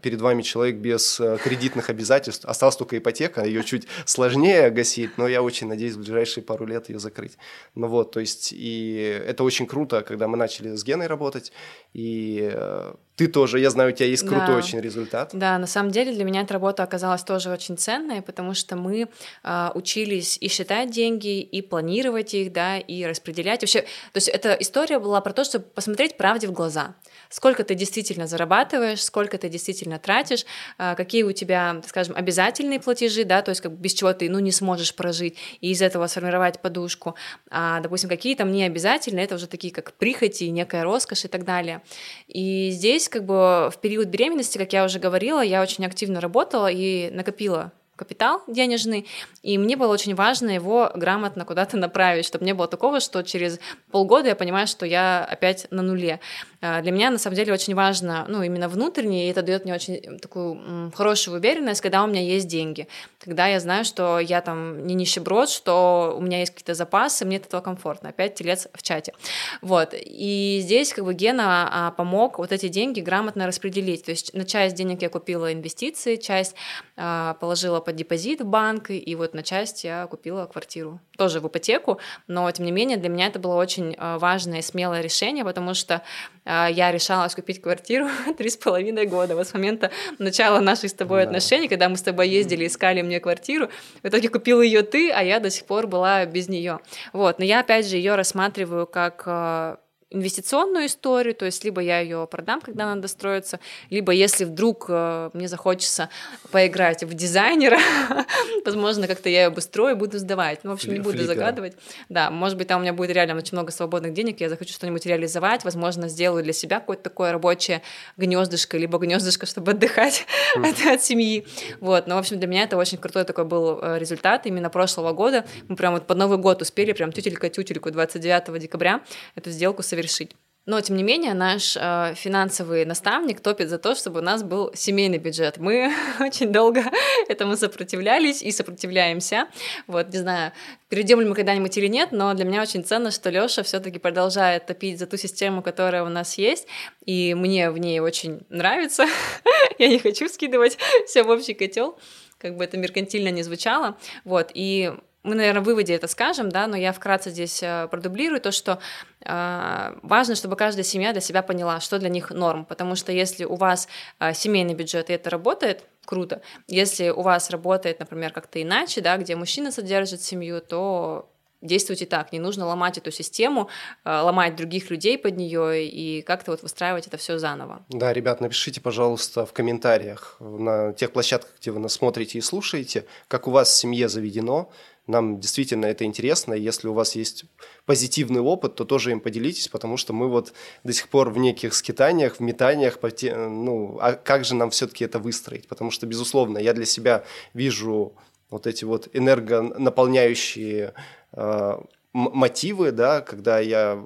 [0.00, 5.28] перед вами человек без э, кредитных обязательств, осталась только ипотека, ее чуть сложнее гасить, но
[5.28, 7.36] я очень надеюсь в ближайшие пару лет ее закрыть.
[7.74, 11.52] Ну вот, то есть, и это очень круто, когда мы начали с Геной работать,
[11.92, 14.56] и э, ты тоже, я знаю, у тебя есть крутой да.
[14.56, 15.30] очень результат.
[15.32, 19.08] Да, на самом деле для меня эта работа оказалась тоже очень ценной, потому что мы
[19.42, 23.62] э, учились и считать деньги, и планировать их, да, и распределять.
[23.62, 26.94] Вообще, то есть эта история была про то, чтобы посмотреть правде в глаза
[27.34, 30.46] сколько ты действительно зарабатываешь, сколько ты действительно тратишь,
[30.78, 34.30] а, какие у тебя, скажем, обязательные платежи, да, то есть как бы без чего ты,
[34.30, 37.16] ну, не сможешь прожить, и из этого сформировать подушку,
[37.50, 41.44] а, допустим, какие там не обязательные, это уже такие как прихоти, некая роскошь и так
[41.44, 41.82] далее.
[42.28, 46.70] И здесь как бы в период беременности, как я уже говорила, я очень активно работала
[46.70, 49.06] и накопила капитал денежный,
[49.42, 53.60] и мне было очень важно его грамотно куда-то направить, чтобы не было такого, что через
[53.90, 56.20] полгода я понимаю, что я опять на нуле.
[56.60, 59.74] А, для меня, на самом деле, очень важно, ну, именно внутренне, и это дает мне
[59.74, 62.88] очень такую хорошую уверенность, когда у меня есть деньги,
[63.18, 67.36] когда я знаю, что я там не нищеброд, что у меня есть какие-то запасы, мне
[67.36, 68.10] от этого комфортно.
[68.10, 69.14] Опять телец в чате.
[69.62, 69.94] Вот.
[69.94, 74.04] И здесь как бы Гена а, помог вот эти деньги грамотно распределить.
[74.04, 76.54] То есть на часть денег я купила инвестиции, часть
[76.96, 81.00] а, положила под депозит в банк, и вот на часть я купила квартиру.
[81.16, 85.00] Тоже в ипотеку, но тем не менее для меня это было очень важное и смелое
[85.00, 86.02] решение, потому что
[86.44, 88.08] а, я решалась купить квартиру
[88.38, 89.34] три с половиной года.
[89.34, 91.28] Вот с момента начала наших с тобой да.
[91.28, 93.68] отношений, когда мы с тобой ездили, искали мне квартиру,
[94.02, 96.80] в итоге купила ее ты, а я до сих пор была без нее.
[97.12, 99.78] Вот, но я опять же ее рассматриваю как а,
[100.14, 103.58] инвестиционную историю, то есть либо я ее продам, когда надо строиться,
[103.90, 106.08] либо если вдруг э, мне захочется
[106.50, 107.78] поиграть в дизайнера,
[108.64, 110.60] возможно, как-то я ее обустрою и буду сдавать.
[110.62, 111.76] Ну, в общем, не буду загадывать.
[112.08, 115.04] Да, может быть, там у меня будет реально очень много свободных денег, я захочу что-нибудь
[115.04, 117.82] реализовать, возможно, сделаю для себя какое-то такое рабочее
[118.16, 121.46] гнездышко, либо гнездышко, чтобы отдыхать от, от семьи.
[121.80, 125.12] Вот, но, в общем, для меня это очень крутой такой был э, результат именно прошлого
[125.12, 125.44] года.
[125.68, 129.00] Мы прям вот под Новый год успели прям тютелька-тютельку 29 декабря
[129.34, 130.32] эту сделку совершить решить.
[130.66, 134.70] Но, тем не менее, наш э, финансовый наставник топит за то, чтобы у нас был
[134.74, 135.58] семейный бюджет.
[135.58, 136.82] Мы очень долго
[137.28, 139.46] этому сопротивлялись и сопротивляемся.
[139.86, 140.52] Вот, не знаю,
[140.88, 143.98] перейдем ли мы когда-нибудь или нет, но для меня очень ценно, что Лёша все таки
[143.98, 146.66] продолжает топить за ту систему, которая у нас есть,
[147.04, 149.04] и мне в ней очень нравится.
[149.78, 151.98] Я не хочу скидывать все в общий котел,
[152.38, 153.98] как бы это меркантильно не звучало.
[154.24, 154.94] Вот, и
[155.24, 158.78] мы, наверное, в выводе это скажем, да, но я вкратце здесь э, продублирую то, что
[159.22, 163.44] э, важно, чтобы каждая семья для себя поняла, что для них норм, потому что если
[163.44, 163.88] у вас
[164.20, 166.42] э, семейный бюджет и это работает, круто.
[166.68, 171.30] Если у вас работает, например, как-то иначе, да, где мужчина содержит семью, то
[171.64, 173.68] действуйте так, не нужно ломать эту систему,
[174.04, 177.84] э, ломать других людей под нее и как-то вот выстраивать это все заново.
[177.88, 183.06] Да, ребят, напишите, пожалуйста, в комментариях на тех площадках, где вы нас смотрите и слушаете,
[183.28, 184.70] как у вас в семье заведено,
[185.06, 186.54] нам действительно это интересно.
[186.54, 187.44] Если у вас есть
[187.84, 190.52] позитивный опыт, то тоже им поделитесь, потому что мы вот
[190.82, 195.18] до сих пор в неких скитаниях, в метаниях, ну, а как же нам все-таки это
[195.18, 195.68] выстроить?
[195.68, 198.14] Потому что, безусловно, я для себя вижу
[198.50, 200.94] вот эти вот энергонаполняющие
[201.32, 201.78] э,
[202.12, 204.02] мотивы, да, когда я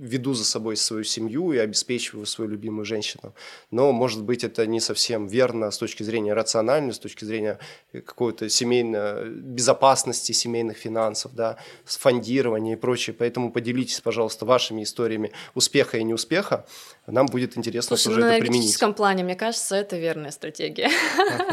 [0.00, 3.34] веду за собой свою семью и обеспечиваю свою любимую женщину.
[3.70, 7.58] Но, может быть, это не совсем верно с точки зрения рациональной, с точки зрения
[7.92, 13.14] какой-то семейной безопасности, семейных финансов, да, фондирования и прочее.
[13.18, 16.64] Поэтому поделитесь, пожалуйста, вашими историями успеха и неуспеха.
[17.06, 18.52] Нам будет интересно Слушай, тоже ну, это применить.
[18.52, 20.90] В энергетическом плане, мне кажется, это верная стратегия.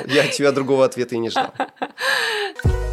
[0.07, 1.53] Я от тебя другого ответа и не ждал.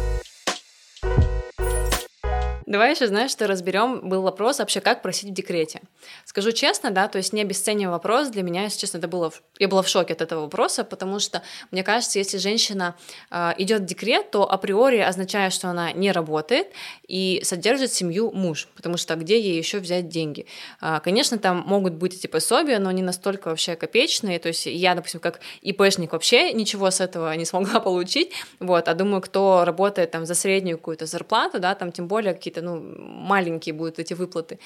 [2.65, 5.81] Давай еще, знаешь, что разберем, был вопрос вообще, как просить в декрете.
[6.25, 9.67] Скажу честно, да, то есть не обесценивая вопрос, для меня, если честно, это было, я
[9.67, 12.95] была в шоке от этого вопроса, потому что, мне кажется, если женщина
[13.29, 16.67] э, идет в декрет, то априори означает, что она не работает
[17.07, 20.47] и содержит семью муж, потому что где ей еще взять деньги?
[20.81, 24.95] Э, конечно, там могут быть эти пособия, но не настолько вообще копеечные, то есть я,
[24.95, 30.09] допустим, как ИПшник вообще ничего с этого не смогла получить, вот, а думаю, кто работает
[30.09, 34.59] там за среднюю какую-то зарплату, да, там тем более какие-то ну, маленькие будут эти выплаты.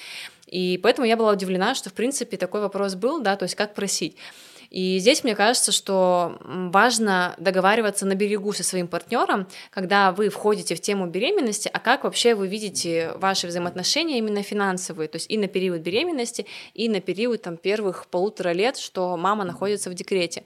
[0.46, 3.74] И поэтому я была удивлена, что, в принципе, такой вопрос был, да, то есть как
[3.74, 4.16] просить.
[4.70, 10.76] И здесь мне кажется, что важно договариваться на берегу со своим партнером, когда вы входите
[10.76, 15.36] в тему беременности, а как вообще вы видите ваши взаимоотношения именно финансовые, то есть и
[15.38, 20.44] на период беременности, и на период там, первых полутора лет, что мама находится в декрете.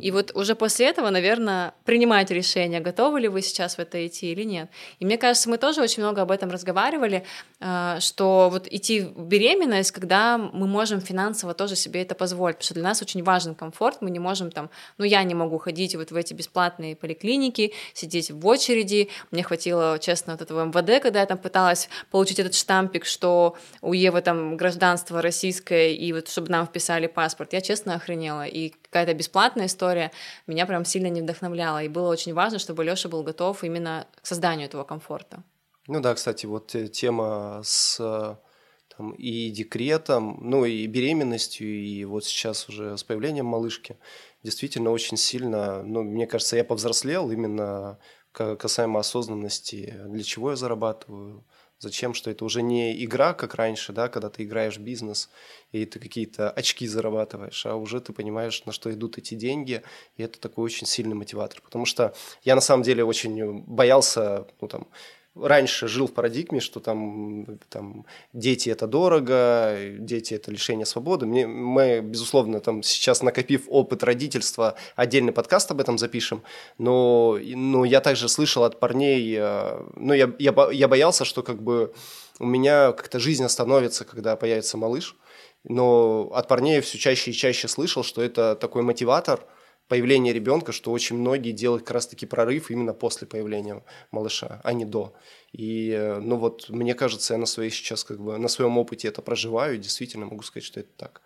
[0.00, 4.32] И вот уже после этого, наверное, принимать решение, готовы ли вы сейчас в это идти
[4.32, 4.70] или нет.
[4.98, 7.24] И мне кажется, мы тоже очень много об этом разговаривали,
[7.60, 12.66] э, что вот идти в беременность, когда мы можем финансово тоже себе это позволить, потому
[12.66, 15.96] что для нас очень важен комфорт, мы не можем там, ну я не могу ходить
[15.96, 21.20] вот в эти бесплатные поликлиники, сидеть в очереди, мне хватило, честно, вот этого МВД, когда
[21.20, 26.50] я там пыталась получить этот штампик, что у Евы там гражданство российское, и вот чтобы
[26.50, 30.10] нам вписали паспорт, я честно охренела, и какая-то бесплатная история
[30.46, 34.26] меня прям сильно не вдохновляла, и было очень важно, чтобы Лёша был готов именно к
[34.26, 35.42] созданию этого комфорта.
[35.86, 38.38] Ну да, кстати, вот э, тема с
[38.96, 43.96] там, и декретом, ну и беременностью, и вот сейчас уже с появлением малышки,
[44.42, 47.98] действительно очень сильно, ну, мне кажется, я повзрослел именно
[48.32, 51.44] касаемо осознанности, для чего я зарабатываю,
[51.78, 55.30] зачем, что это уже не игра, как раньше, да, когда ты играешь в бизнес,
[55.72, 59.82] и ты какие-то очки зарабатываешь, а уже ты понимаешь, на что идут эти деньги,
[60.16, 61.60] и это такой очень сильный мотиватор.
[61.62, 64.88] Потому что я на самом деле очень боялся, ну там,
[65.34, 71.26] раньше жил в парадигме, что там, там дети это дорого, дети это лишение свободы.
[71.26, 76.42] Мне, мы, безусловно, там сейчас накопив опыт родительства, отдельный подкаст об этом запишем.
[76.78, 81.62] Но, но я также слышал от парней, э, ну я, я, я боялся, что как
[81.62, 81.92] бы
[82.38, 85.16] у меня как-то жизнь остановится, когда появится малыш.
[85.64, 89.40] Но от парней все чаще и чаще слышал, что это такой мотиватор–
[89.88, 94.84] появления ребенка, что очень многие делают как раз-таки прорыв именно после появления малыша, а не
[94.84, 95.14] до.
[95.52, 99.08] И, э, ну вот, мне кажется, я на своей сейчас как бы, на своем опыте
[99.08, 101.22] это проживаю, и действительно могу сказать, что это так.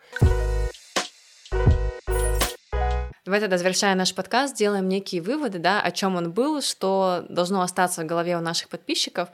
[3.25, 7.61] Давай тогда, завершая наш подкаст, сделаем некие выводы, да, о чем он был, что должно
[7.61, 9.29] остаться в голове у наших подписчиков.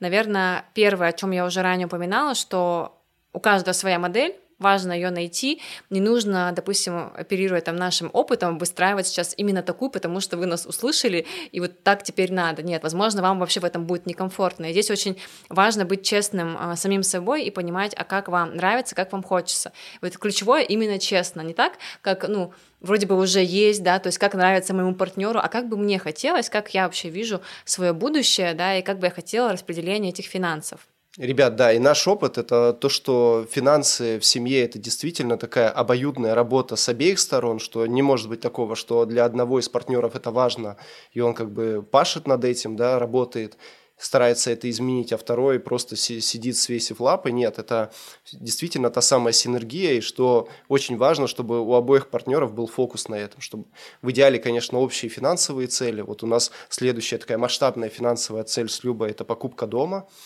[0.00, 3.00] Наверное, первое, о чем я уже ранее упоминала, что
[3.32, 5.60] у каждого своя модель, важно ее найти.
[5.90, 10.66] Не нужно, допустим, оперируя там нашим опытом, выстраивать сейчас именно такую, потому что вы нас
[10.66, 12.62] услышали, и вот так теперь надо.
[12.62, 14.66] Нет, возможно, вам вообще в этом будет некомфортно.
[14.66, 18.94] И здесь очень важно быть честным а, самим собой и понимать, а как вам нравится,
[18.94, 19.72] как вам хочется.
[20.02, 24.18] Вот ключевое именно честно, не так, как, ну, вроде бы уже есть, да, то есть
[24.18, 28.54] как нравится моему партнеру, а как бы мне хотелось, как я вообще вижу свое будущее,
[28.54, 30.86] да, и как бы я хотела распределение этих финансов.
[31.18, 36.32] Ребят, да, и наш опыт– это то, что финансы в семье– это действительно такая обоюдная
[36.32, 40.30] работа с обеих сторон, что не может быть такого, что для одного из партнеров это
[40.30, 40.76] важно,
[41.10, 43.56] и он как бы пашет над этим, да, работает,
[43.96, 47.32] старается это изменить, а второй просто сидит, свесив лапы.
[47.32, 47.90] Нет, это
[48.32, 53.16] действительно та самая синергия, и что очень важно, чтобы у обоих партнеров был фокус на
[53.16, 53.64] этом, чтобы
[54.02, 56.00] в идеале, конечно, общие финансовые цели.
[56.00, 60.06] Вот у нас следующая такая масштабная финансовая цель с Любой– это покупка дома–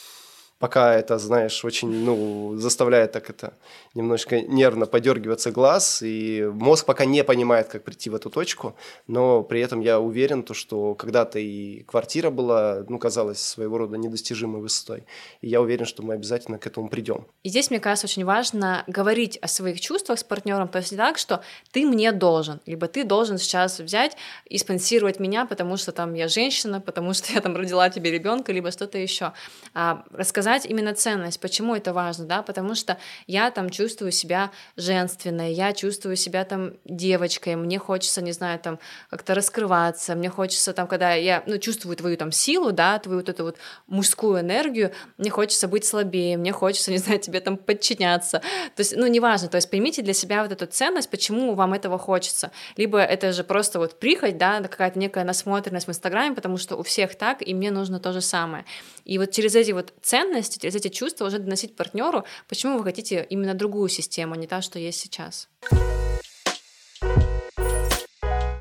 [0.63, 3.55] пока это, знаешь, очень, ну, заставляет так это
[3.95, 8.77] немножко нервно подергиваться глаз, и мозг пока не понимает, как прийти в эту точку,
[9.09, 13.97] но при этом я уверен, то, что когда-то и квартира была, ну, казалась своего рода
[13.97, 15.03] недостижимой высотой,
[15.41, 17.27] и я уверен, что мы обязательно к этому придем.
[17.43, 20.97] И здесь, мне кажется, очень важно говорить о своих чувствах с партнером, то есть не
[20.97, 21.43] так, что
[21.73, 26.29] ты мне должен, либо ты должен сейчас взять и спонсировать меня, потому что там я
[26.29, 29.33] женщина, потому что я там родила тебе ребенка, либо что-то еще.
[29.75, 31.41] А рассказать показать именно ценность.
[31.41, 32.43] Почему это важно, да?
[32.43, 38.33] Потому что я там чувствую себя женственной, я чувствую себя там девочкой, мне хочется, не
[38.33, 38.79] знаю, там
[39.11, 43.29] как-то раскрываться, мне хочется там, когда я, ну, чувствую твою там силу, да, твою вот
[43.29, 48.41] эту вот мужскую энергию, мне хочется быть слабее, мне хочется, не знаю, тебе там подчиняться.
[48.77, 51.99] То есть, ну, неважно, то есть поймите для себя вот эту ценность, почему вам этого
[51.99, 52.51] хочется.
[52.77, 56.83] Либо это же просто вот прихоть, да, какая-то некая насмотренность в Инстаграме, потому что у
[56.83, 58.65] всех так, и мне нужно то же самое.
[59.05, 62.85] И вот через эти вот ценности ценности, через эти чувства уже доносить партнеру, почему вы
[62.85, 65.49] хотите именно другую систему, а не та, что есть сейчас.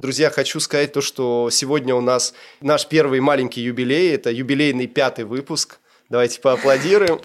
[0.01, 4.11] Друзья, хочу сказать то, что сегодня у нас наш первый маленький юбилей.
[4.15, 5.79] Это юбилейный пятый выпуск.
[6.09, 7.19] Давайте поаплодируем.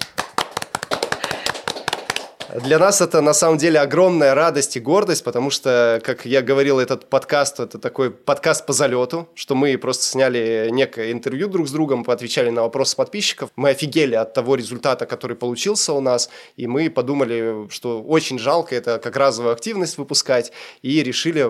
[2.62, 6.78] Для нас это на самом деле огромная радость и гордость, потому что, как я говорил,
[6.78, 11.70] этот подкаст это такой подкаст по залету, что мы просто сняли некое интервью друг с
[11.70, 13.50] другом, поотвечали на вопросы подписчиков.
[13.57, 18.74] Мы офигели от того результата, который получился у нас, и мы подумали, что очень жалко
[18.74, 20.50] это как разовую активность выпускать,
[20.80, 21.42] и решили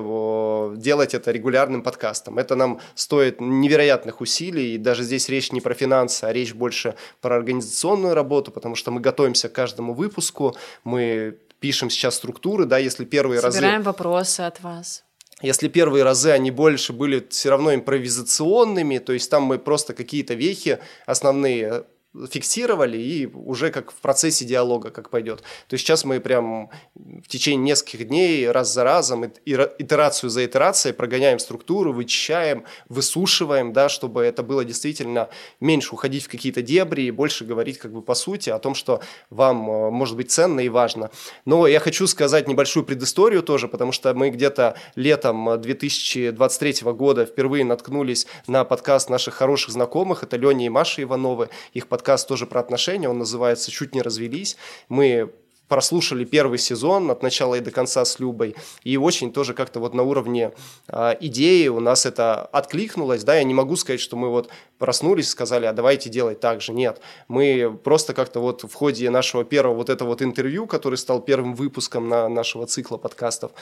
[0.76, 2.36] делать это регулярным подкастом.
[2.38, 6.96] Это нам стоит невероятных усилий, и даже здесь речь не про финансы, а речь больше
[7.20, 12.64] про организационную работу, потому что мы готовимся к каждому выпуску, мы мы пишем сейчас структуры,
[12.64, 13.56] да, если первые Собираем разы...
[13.58, 15.04] Собираем вопросы от вас.
[15.42, 20.34] Если первые разы они больше были все равно импровизационными, то есть там мы просто какие-то
[20.34, 21.84] вехи основные
[22.30, 25.42] фиксировали и уже как в процессе диалога как пойдет.
[25.68, 30.94] То есть сейчас мы прям в течение нескольких дней раз за разом, итерацию за итерацией
[30.94, 35.28] прогоняем структуру, вычищаем, высушиваем, да, чтобы это было действительно
[35.60, 39.00] меньше уходить в какие-то дебри и больше говорить как бы по сути о том, что
[39.30, 41.10] вам э, может быть ценно и важно.
[41.44, 47.64] Но я хочу сказать небольшую предысторию тоже, потому что мы где-то летом 2023 года впервые
[47.64, 52.46] наткнулись на подкаст наших хороших знакомых, это Леня и Маша Ивановы, их подкаст подкаст тоже
[52.46, 54.56] про отношения, он называется «Чуть не развелись».
[54.88, 55.34] Мы
[55.68, 58.54] прослушали первый сезон от начала и до конца с Любой,
[58.84, 60.52] и очень тоже как-то вот на уровне
[60.88, 64.48] э, идеи у нас это откликнулось, да, я не могу сказать, что мы вот
[64.78, 69.44] проснулись, сказали, а давайте делать так же, нет, мы просто как-то вот в ходе нашего
[69.44, 73.52] первого вот этого вот интервью, который стал первым выпуском на нашего цикла подкастов,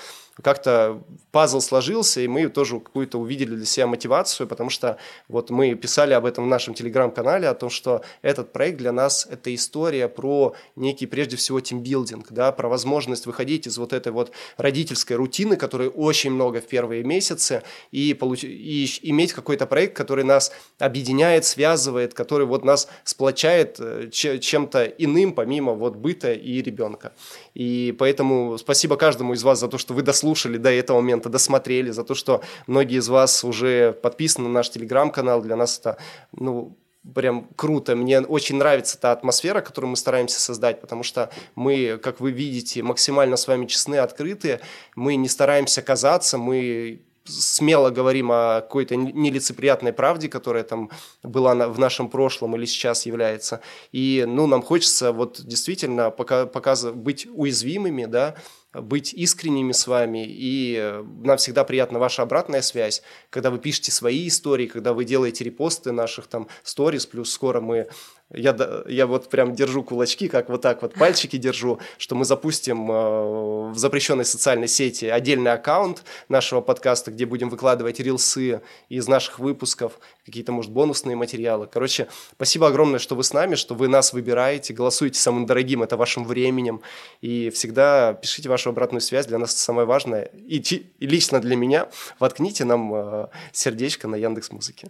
[0.42, 4.98] как-то пазл сложился, и мы тоже какую-то увидели для себя мотивацию, потому что
[5.28, 9.26] вот мы писали об этом в нашем телеграм-канале, о том, что этот проект для нас–
[9.30, 11.93] это история про некий, прежде всего, тимбилдинг,
[12.30, 17.04] да, про возможность выходить из вот этой вот родительской рутины, которой очень много в первые
[17.04, 18.44] месяцы, и, получ...
[18.44, 25.32] и иметь какой-то проект, который нас объединяет, связывает, который вот нас сплочает э, чем-то иным,
[25.32, 27.12] помимо вот быта и ребенка.
[27.54, 31.90] И поэтому спасибо каждому из вас за то, что вы дослушали до этого момента, досмотрели,
[31.90, 35.42] за то, что многие из вас уже подписаны на наш телеграм-канал.
[35.42, 35.98] Для нас это,
[36.32, 36.76] ну,
[37.14, 37.96] прям круто.
[37.96, 42.82] Мне очень нравится та атмосфера, которую мы стараемся создать, потому что мы, как вы видите,
[42.82, 44.60] максимально с вами честны, открыты.
[44.96, 50.90] Мы не стараемся казаться, мы смело говорим о какой-то нелицеприятной правде, которая там
[51.22, 53.60] была в нашем прошлом или сейчас является.
[53.92, 58.34] И, ну, нам хочется вот действительно пока, показывать, быть уязвимыми, да,
[58.74, 64.28] быть искренними с вами, и нам всегда приятна ваша обратная связь, когда вы пишете свои
[64.28, 67.88] истории, когда вы делаете репосты наших там сториз, плюс скоро мы
[68.32, 68.56] я,
[68.88, 73.70] я вот прям держу кулачки, как вот так вот пальчики держу, что мы запустим э,
[73.70, 79.98] в запрещенной социальной сети отдельный аккаунт нашего подкаста, где будем выкладывать рилсы из наших выпусков,
[80.24, 81.68] какие-то, может, бонусные материалы.
[81.70, 85.96] Короче, спасибо огромное, что вы с нами, что вы нас выбираете, голосуете самым дорогим, это
[85.96, 86.80] вашим временем.
[87.20, 90.30] И всегда пишите вашу обратную связь, для нас это самое важное.
[90.34, 94.88] И, и лично для меня воткните нам э, сердечко на Яндекс Музыке.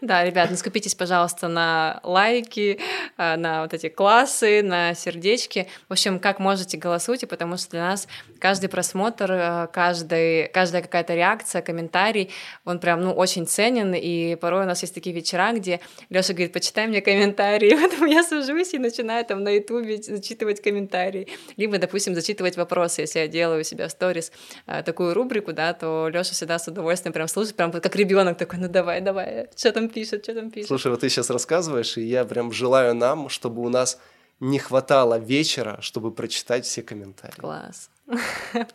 [0.00, 2.80] Да, ребят, не скупитесь, пожалуйста, на лайки,
[3.18, 5.68] э, на вот эти классы, на сердечки.
[5.90, 11.14] В общем, как можете, голосуйте, потому что для нас каждый просмотр, э, каждый, каждая какая-то
[11.14, 12.30] реакция, комментарий,
[12.64, 16.54] он прям, ну, очень ценен, и порой у нас есть такие вечера, где Лёша говорит,
[16.54, 21.28] почитай мне комментарии, поэтому я сажусь и начинаю там на ютубе зачитывать комментарии,
[21.58, 24.32] либо, допустим, зачитывать вопросы, если я делаю у себя в сторис
[24.66, 28.58] э, такую рубрику, да, то Лёша всегда с удовольствием прям слушает, прям как ребенок такой,
[28.58, 30.68] ну давай, давай, что там пишут, что там пишут.
[30.68, 33.98] Слушай, вот ты сейчас рассказываешь, и я прям желаю нам, чтобы у нас
[34.40, 37.34] не хватало вечера, чтобы прочитать все комментарии.
[37.38, 37.90] Класс.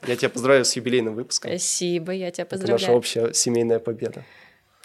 [0.07, 1.51] Я тебя поздравляю с юбилейным выпуском.
[1.51, 2.79] Спасибо, я тебя Это поздравляю.
[2.81, 4.23] наша общая семейная победа.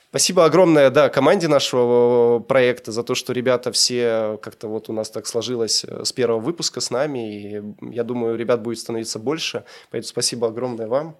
[0.08, 5.08] Спасибо огромное, да, команде нашего проекта за то, что ребята все как-то вот у нас
[5.08, 7.62] так сложилось э, с первого выпуска с нами, и
[7.94, 11.16] я думаю, ребят будет становиться больше, поэтому спасибо огромное вам.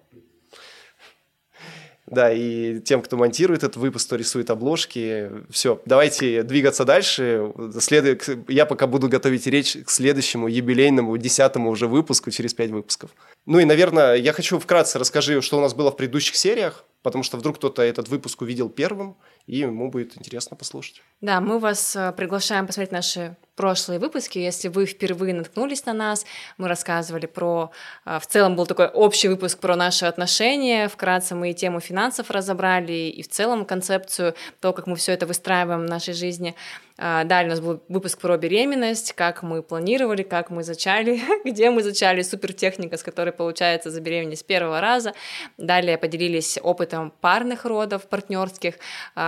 [2.11, 5.31] Да, и тем, кто монтирует этот выпуск, кто рисует обложки.
[5.49, 7.53] Все, давайте двигаться дальше.
[7.79, 8.19] Следу...
[8.49, 13.11] Я пока буду готовить речь к следующему юбилейному, десятому уже выпуску, через пять выпусков.
[13.45, 17.23] Ну и, наверное, я хочу вкратце расскажи, что у нас было в предыдущих сериях, потому
[17.23, 19.15] что вдруг кто-то этот выпуск увидел первым,
[19.47, 21.01] и ему будет интересно послушать.
[21.21, 24.39] Да, мы вас э, приглашаем посмотреть наши прошлые выпуски.
[24.39, 26.25] Если вы впервые наткнулись на нас,
[26.57, 27.71] мы рассказывали про...
[28.05, 30.87] э, В целом был такой общий выпуск про наши отношения.
[30.87, 35.27] Вкратце мы и тему финансов разобрали, и в целом концепцию того, как мы все это
[35.27, 36.55] выстраиваем в нашей жизни.
[36.97, 41.69] А, Далее у нас был выпуск про беременность, как мы планировали, как мы зачали, где
[41.69, 45.13] мы зачали, супертехника, с которой получается забеременеть с первого раза.
[45.57, 48.75] Далее поделились опытом парных родов, партнерских,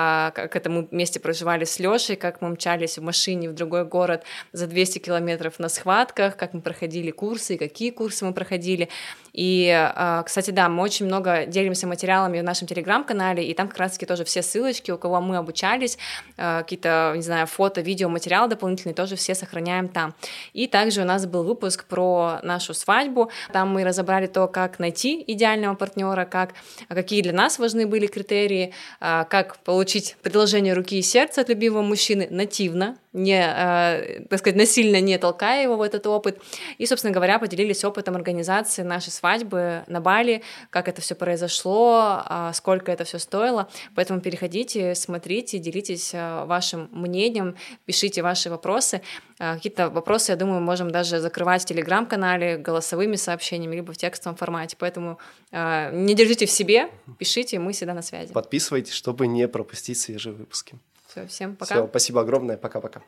[0.03, 3.85] а, как это мы вместе проживали с Лешей, как мы мчались в машине в другой
[3.85, 8.89] город за 200 километров на схватках, как мы проходили курсы, и какие курсы мы проходили.
[9.31, 13.77] И, а, кстати, да, мы очень много делимся материалами в нашем телеграм-канале, и там как
[13.77, 15.97] раз-таки тоже все ссылочки, у кого мы обучались,
[16.37, 20.13] а, какие-то, не знаю, фото, видео, материалы дополнительные тоже все сохраняем там.
[20.51, 23.31] И также у нас был выпуск про нашу свадьбу.
[23.53, 26.53] Там мы разобрали то, как найти идеального партнера, как,
[26.89, 32.27] какие для нас важны были критерии, как получить предложение руки и сердца от любимого мужчины
[32.29, 36.39] нативно, не, э, так сказать, насильно не толкая его в этот опыт.
[36.79, 40.41] И, собственно говоря, поделились опытом организации нашей свадьбы на Бали,
[40.71, 43.69] как это все произошло, а, сколько это все стоило.
[43.95, 49.01] Поэтому переходите, смотрите, делитесь э, вашим мнением, пишите ваши вопросы.
[49.39, 54.35] Э, Какие-то вопросы, я думаю, можем даже закрывать в телеграм-канале голосовыми сообщениями, либо в текстовом
[54.37, 54.75] формате.
[54.79, 55.19] Поэтому
[55.51, 56.89] э, не держите в себе,
[57.19, 58.33] пишите, мы всегда на связи.
[58.33, 60.79] Подписывайтесь, чтобы не пропустить свежие выпуски.
[61.07, 61.75] Все, всем пока.
[61.75, 63.03] Все, спасибо огромное, пока-пока.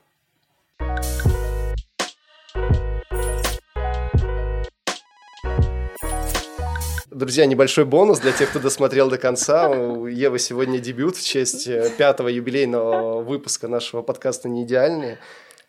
[7.15, 9.69] Друзья, небольшой бонус для тех, кто досмотрел до конца.
[9.69, 15.17] У Евы сегодня дебют в честь э, пятого юбилейного выпуска нашего подкаста «Не идеальные».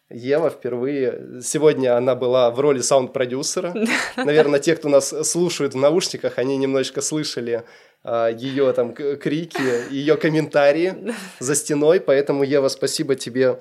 [0.09, 1.40] Ева впервые...
[1.42, 3.74] Сегодня она была в роли саунд-продюсера.
[4.16, 7.64] Наверное, те, кто нас слушают в наушниках, они немножечко слышали
[8.04, 12.00] а, ее там крики, ее комментарии за стеной.
[12.00, 13.61] Поэтому, Ева, спасибо тебе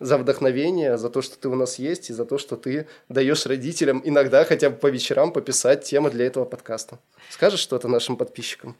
[0.00, 3.44] за вдохновение, за то, что ты у нас есть, и за то, что ты даешь
[3.44, 6.98] родителям иногда хотя бы по вечерам пописать темы для этого подкаста.
[7.28, 8.76] Скажешь что-то нашим подписчикам?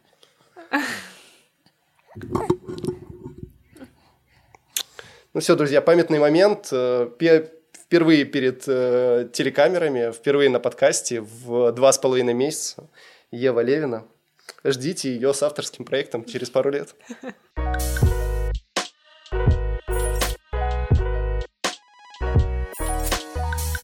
[5.36, 6.68] Ну все, друзья, памятный момент.
[6.72, 12.88] Э, пе- Впервые перед э, телекамерами, впервые на подкасте в два с половиной месяца
[13.30, 14.06] Ева Левина.
[14.64, 16.94] Ждите ее с авторским проектом через пару лет.